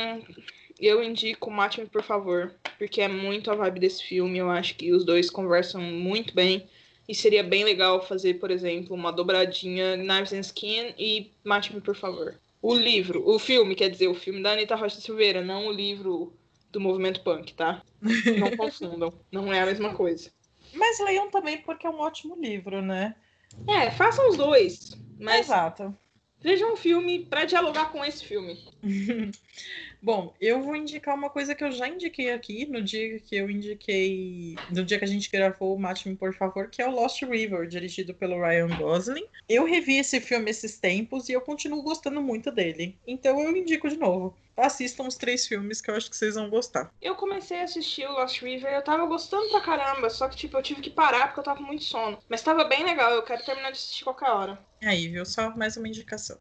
eu 0.86 1.02
indico 1.02 1.50
Mate-me, 1.50 1.86
por 1.86 2.02
favor, 2.02 2.54
porque 2.78 3.00
é 3.00 3.08
muito 3.08 3.50
a 3.50 3.54
vibe 3.54 3.80
desse 3.80 4.02
filme. 4.04 4.38
Eu 4.38 4.50
acho 4.50 4.74
que 4.76 4.92
os 4.92 5.04
dois 5.04 5.30
conversam 5.30 5.80
muito 5.80 6.34
bem. 6.34 6.68
E 7.08 7.14
seria 7.14 7.42
bem 7.42 7.64
legal 7.64 8.06
fazer, 8.06 8.34
por 8.34 8.50
exemplo, 8.50 8.94
uma 8.94 9.10
dobradinha 9.10 9.96
Knives 9.96 10.32
and 10.32 10.40
Skin 10.40 10.94
e 10.96 11.32
Mate-me, 11.42 11.80
por 11.80 11.96
favor. 11.96 12.38
O 12.62 12.74
livro, 12.74 13.28
o 13.28 13.38
filme, 13.38 13.74
quer 13.74 13.88
dizer, 13.88 14.08
o 14.08 14.14
filme 14.14 14.42
da 14.42 14.52
Anitta 14.52 14.76
Rocha 14.76 15.00
Silveira, 15.00 15.42
não 15.42 15.66
o 15.66 15.72
livro 15.72 16.32
do 16.70 16.78
movimento 16.78 17.20
punk, 17.22 17.54
tá? 17.54 17.82
Não 18.00 18.50
confundam, 18.56 19.12
não 19.32 19.52
é 19.52 19.60
a 19.60 19.66
mesma 19.66 19.94
coisa. 19.94 20.30
Mas 20.72 21.00
leiam 21.00 21.30
também 21.30 21.58
porque 21.58 21.86
é 21.86 21.90
um 21.90 21.98
ótimo 21.98 22.36
livro, 22.40 22.80
né? 22.80 23.16
É, 23.66 23.90
façam 23.90 24.28
os 24.28 24.36
dois. 24.36 24.90
Mas 25.18 25.46
Exato. 25.46 25.96
Veja 26.42 26.66
um 26.66 26.76
filme 26.76 27.26
para 27.26 27.44
dialogar 27.44 27.92
com 27.92 28.04
esse 28.04 28.24
filme. 28.24 28.58
Bom, 30.02 30.34
eu 30.40 30.62
vou 30.62 30.74
indicar 30.74 31.14
uma 31.14 31.28
coisa 31.28 31.54
que 31.54 31.62
eu 31.62 31.70
já 31.70 31.86
indiquei 31.86 32.32
aqui 32.32 32.64
no 32.64 32.80
dia 32.80 33.20
que 33.20 33.36
eu 33.36 33.50
indiquei. 33.50 34.56
No 34.70 34.82
dia 34.82 34.98
que 34.98 35.04
a 35.04 35.08
gente 35.08 35.30
gravou 35.30 35.74
o 35.74 35.78
Mate-me, 35.78 36.16
por 36.16 36.34
favor, 36.34 36.68
que 36.68 36.80
é 36.80 36.88
o 36.88 36.90
Lost 36.90 37.20
River, 37.22 37.66
dirigido 37.66 38.14
pelo 38.14 38.40
Ryan 38.40 38.68
Gosling. 38.78 39.26
Eu 39.46 39.64
revi 39.66 39.98
esse 39.98 40.18
filme 40.18 40.50
esses 40.50 40.78
tempos 40.78 41.28
e 41.28 41.32
eu 41.32 41.40
continuo 41.42 41.82
gostando 41.82 42.22
muito 42.22 42.50
dele. 42.50 42.98
Então 43.06 43.38
eu 43.40 43.54
indico 43.54 43.90
de 43.90 43.96
novo. 43.98 44.34
Assistam 44.56 45.06
os 45.06 45.16
três 45.16 45.46
filmes 45.46 45.82
que 45.82 45.90
eu 45.90 45.94
acho 45.94 46.08
que 46.08 46.16
vocês 46.16 46.34
vão 46.34 46.48
gostar. 46.48 46.90
Eu 47.00 47.14
comecei 47.14 47.60
a 47.60 47.64
assistir 47.64 48.06
o 48.06 48.12
Lost 48.12 48.40
River, 48.40 48.72
eu 48.72 48.82
tava 48.82 49.04
gostando 49.06 49.50
pra 49.50 49.60
caramba, 49.60 50.08
só 50.08 50.28
que 50.28 50.36
tipo, 50.36 50.56
eu 50.56 50.62
tive 50.62 50.80
que 50.80 50.90
parar 50.90 51.28
porque 51.28 51.40
eu 51.40 51.44
tava 51.44 51.58
com 51.58 51.66
muito 51.66 51.84
sono. 51.84 52.18
Mas 52.28 52.42
tava 52.42 52.64
bem 52.64 52.84
legal, 52.84 53.12
eu 53.12 53.22
quero 53.22 53.44
terminar 53.44 53.70
de 53.70 53.78
assistir 53.78 54.04
qualquer 54.04 54.30
hora. 54.30 54.58
Aí, 54.82 55.08
viu? 55.08 55.26
Só 55.26 55.54
mais 55.56 55.76
uma 55.76 55.88
indicação 55.88 56.38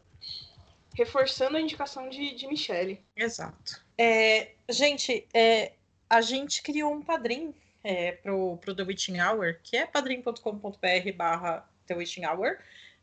reforçando 1.00 1.56
a 1.56 1.62
indicação 1.62 2.10
de, 2.10 2.36
de 2.36 2.46
Michelle. 2.48 3.02
Exato. 3.16 3.82
É, 3.98 4.52
gente, 4.70 5.26
é, 5.34 5.72
a 6.10 6.20
gente 6.20 6.62
criou 6.62 6.94
um 6.94 7.02
padrinho 7.02 7.56
é, 7.84 8.12
pro, 8.12 8.58
pro 8.58 8.76
The 8.76 8.84
Witching 8.84 9.20
Hour, 9.22 9.60
que 9.64 9.78
é 9.78 9.86
padrim.com.br 9.86 11.12
barra 11.16 11.68
The 11.88 11.96
Witching 11.96 12.26
Hour 12.26 12.58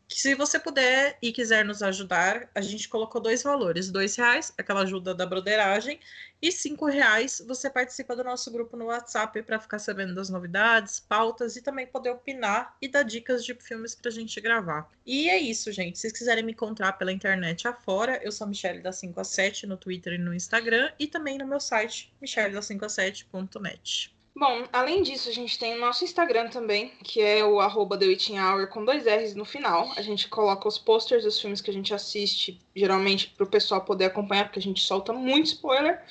que 0.08 0.20
se 0.20 0.34
você 0.34 0.58
puder 0.58 1.18
e 1.20 1.32
quiser 1.32 1.64
nos 1.64 1.82
ajudar, 1.82 2.48
a 2.54 2.60
gente 2.60 2.88
colocou 2.88 3.20
dois 3.20 3.42
valores: 3.42 3.90
dois 3.90 4.14
reais, 4.16 4.52
aquela 4.56 4.82
ajuda 4.82 5.14
da 5.14 5.26
broderagem, 5.26 5.98
e 6.40 6.52
cinco 6.52 6.86
reais 6.86 7.42
você 7.46 7.68
participa 7.68 8.14
do 8.14 8.22
nosso 8.22 8.50
grupo 8.50 8.76
no 8.76 8.86
WhatsApp 8.86 9.42
para 9.42 9.58
ficar 9.58 9.78
sabendo 9.78 10.14
das 10.14 10.28
novidades, 10.28 11.00
pautas 11.00 11.56
e 11.56 11.62
também 11.62 11.86
poder 11.86 12.10
opinar 12.10 12.76
e 12.80 12.88
dar 12.88 13.02
dicas 13.02 13.44
de 13.44 13.54
filmes 13.54 13.94
para 13.94 14.08
a 14.08 14.12
gente 14.12 14.40
gravar. 14.40 14.88
E 15.04 15.28
é 15.28 15.38
isso, 15.38 15.72
gente. 15.72 15.98
Se 15.98 16.02
vocês 16.02 16.12
quiserem 16.12 16.44
me 16.44 16.52
encontrar 16.52 16.92
pela 16.92 17.12
internet 17.12 17.66
afora, 17.66 18.20
eu 18.22 18.30
sou 18.30 18.46
Michelle 18.46 18.80
da 18.80 18.92
5 18.92 19.20
a 19.20 19.24
7 19.24 19.66
no 19.66 19.76
Twitter 19.76 20.12
e 20.14 20.18
no 20.18 20.34
Instagram 20.34 20.92
e 20.98 21.06
também 21.06 21.38
no 21.38 21.46
meu 21.46 21.60
site, 21.60 22.12
michelleda5a7.net. 22.22 24.15
Bom, 24.38 24.64
além 24.70 25.02
disso, 25.02 25.30
a 25.30 25.32
gente 25.32 25.58
tem 25.58 25.74
o 25.74 25.80
nosso 25.80 26.04
Instagram 26.04 26.50
também, 26.50 26.92
que 27.02 27.22
é 27.22 27.42
o 27.42 27.58
arroba 27.58 27.98
Hour 27.98 28.68
com 28.68 28.84
dois 28.84 29.06
R's 29.06 29.34
no 29.34 29.46
final. 29.46 29.90
A 29.96 30.02
gente 30.02 30.28
coloca 30.28 30.68
os 30.68 30.76
posters 30.76 31.24
dos 31.24 31.40
filmes 31.40 31.62
que 31.62 31.70
a 31.70 31.72
gente 31.72 31.94
assiste, 31.94 32.60
geralmente 32.74 33.28
para 33.28 33.44
o 33.44 33.48
pessoal 33.48 33.80
poder 33.80 34.04
acompanhar, 34.04 34.44
porque 34.44 34.58
a 34.58 34.62
gente 34.62 34.82
solta 34.82 35.10
muito 35.10 35.46
spoiler. 35.46 36.04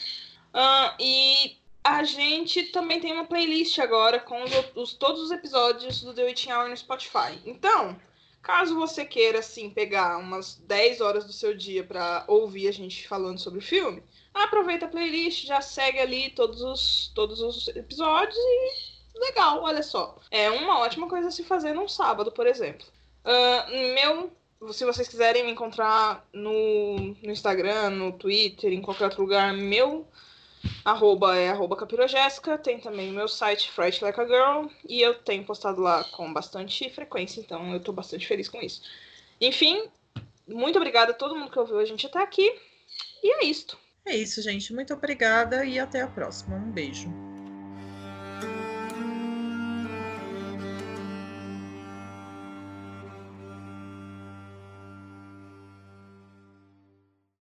Uh, 0.56 0.96
e 1.00 1.56
a 1.84 2.04
gente 2.04 2.64
também 2.72 3.00
tem 3.00 3.14
uma 3.14 3.26
playlist 3.26 3.78
agora 3.78 4.20
com 4.20 4.44
os, 4.44 4.52
os, 4.74 4.94
todos 4.96 5.22
os 5.22 5.30
episódios 5.30 6.02
do 6.02 6.12
The 6.12 6.24
Hour 6.24 6.70
no 6.70 6.78
Spotify. 6.78 7.40
Então, 7.46 7.96
caso 8.42 8.74
você 8.74 9.06
queira, 9.06 9.38
assim, 9.38 9.70
pegar 9.70 10.18
umas 10.18 10.56
10 10.66 11.00
horas 11.00 11.26
do 11.26 11.32
seu 11.32 11.56
dia 11.56 11.84
para 11.84 12.26
ouvir 12.28 12.70
a 12.70 12.74
gente 12.74 13.08
falando 13.08 13.38
sobre 13.38 13.60
o 13.60 13.62
filme 13.62 14.02
aproveita 14.44 14.86
a 14.86 14.90
playlist, 14.90 15.46
já 15.46 15.62
segue 15.62 16.00
ali 16.00 16.30
todos 16.32 16.62
os, 16.62 17.12
todos 17.16 17.42
os 17.42 17.68
episódios 17.70 18.38
e 18.38 19.20
legal, 19.20 19.64
olha 19.64 19.82
só. 19.82 20.18
É 20.30 20.50
uma 20.50 20.80
ótima 20.80 21.08
coisa 21.08 21.30
a 21.30 21.32
se 21.32 21.44
fazer 21.44 21.74
num 21.74 21.88
sábado, 21.88 22.32
por 22.32 22.46
exemplo. 22.46 22.86
Uh, 23.24 23.94
meu, 23.94 24.74
se 24.74 24.86
vocês 24.86 25.08
quiserem 25.08 25.44
me 25.44 25.52
encontrar 25.52 26.28
no, 26.34 26.98
no 26.98 27.32
Instagram, 27.32 27.92
no 27.92 28.12
Twitter, 28.12 28.72
em 28.72 28.82
qualquer 28.82 29.06
outro 29.06 29.22
lugar, 29.22 29.54
meu 29.54 30.08
arroba 30.84 31.36
é 31.36 31.50
arroba 31.50 31.76
capirogéssica, 31.76 32.58
tem 32.58 32.80
também 32.80 33.10
o 33.10 33.14
meu 33.14 33.28
site 33.28 33.72
Fright 33.72 34.04
Like 34.04 34.20
a 34.20 34.26
Girl, 34.26 34.68
e 34.88 35.02
eu 35.02 35.14
tenho 35.16 35.44
postado 35.44 35.82
lá 35.82 36.04
com 36.06 36.32
bastante 36.34 36.90
frequência, 36.90 37.40
então 37.40 37.74
eu 37.74 37.80
tô 37.80 37.92
bastante 37.92 38.28
feliz 38.28 38.50
com 38.50 38.60
isso. 38.62 38.82
Enfim, 39.40 39.84
muito 40.48 40.78
obrigada 40.78 41.12
a 41.12 41.16
todo 41.16 41.36
mundo 41.36 41.52
que 41.52 41.60
ouviu 41.60 41.80
a 41.80 41.86
gente 41.86 42.06
até 42.06 42.20
aqui, 42.20 42.60
e 43.24 43.32
é 43.32 43.46
isto. 43.46 43.78
É 44.08 44.16
isso, 44.16 44.42
gente. 44.42 44.74
Muito 44.74 44.94
obrigada 44.94 45.66
e 45.66 45.80
até 45.80 46.02
a 46.02 46.08
próxima. 46.08 46.56
Um 46.58 46.72
beijo. 46.72 47.25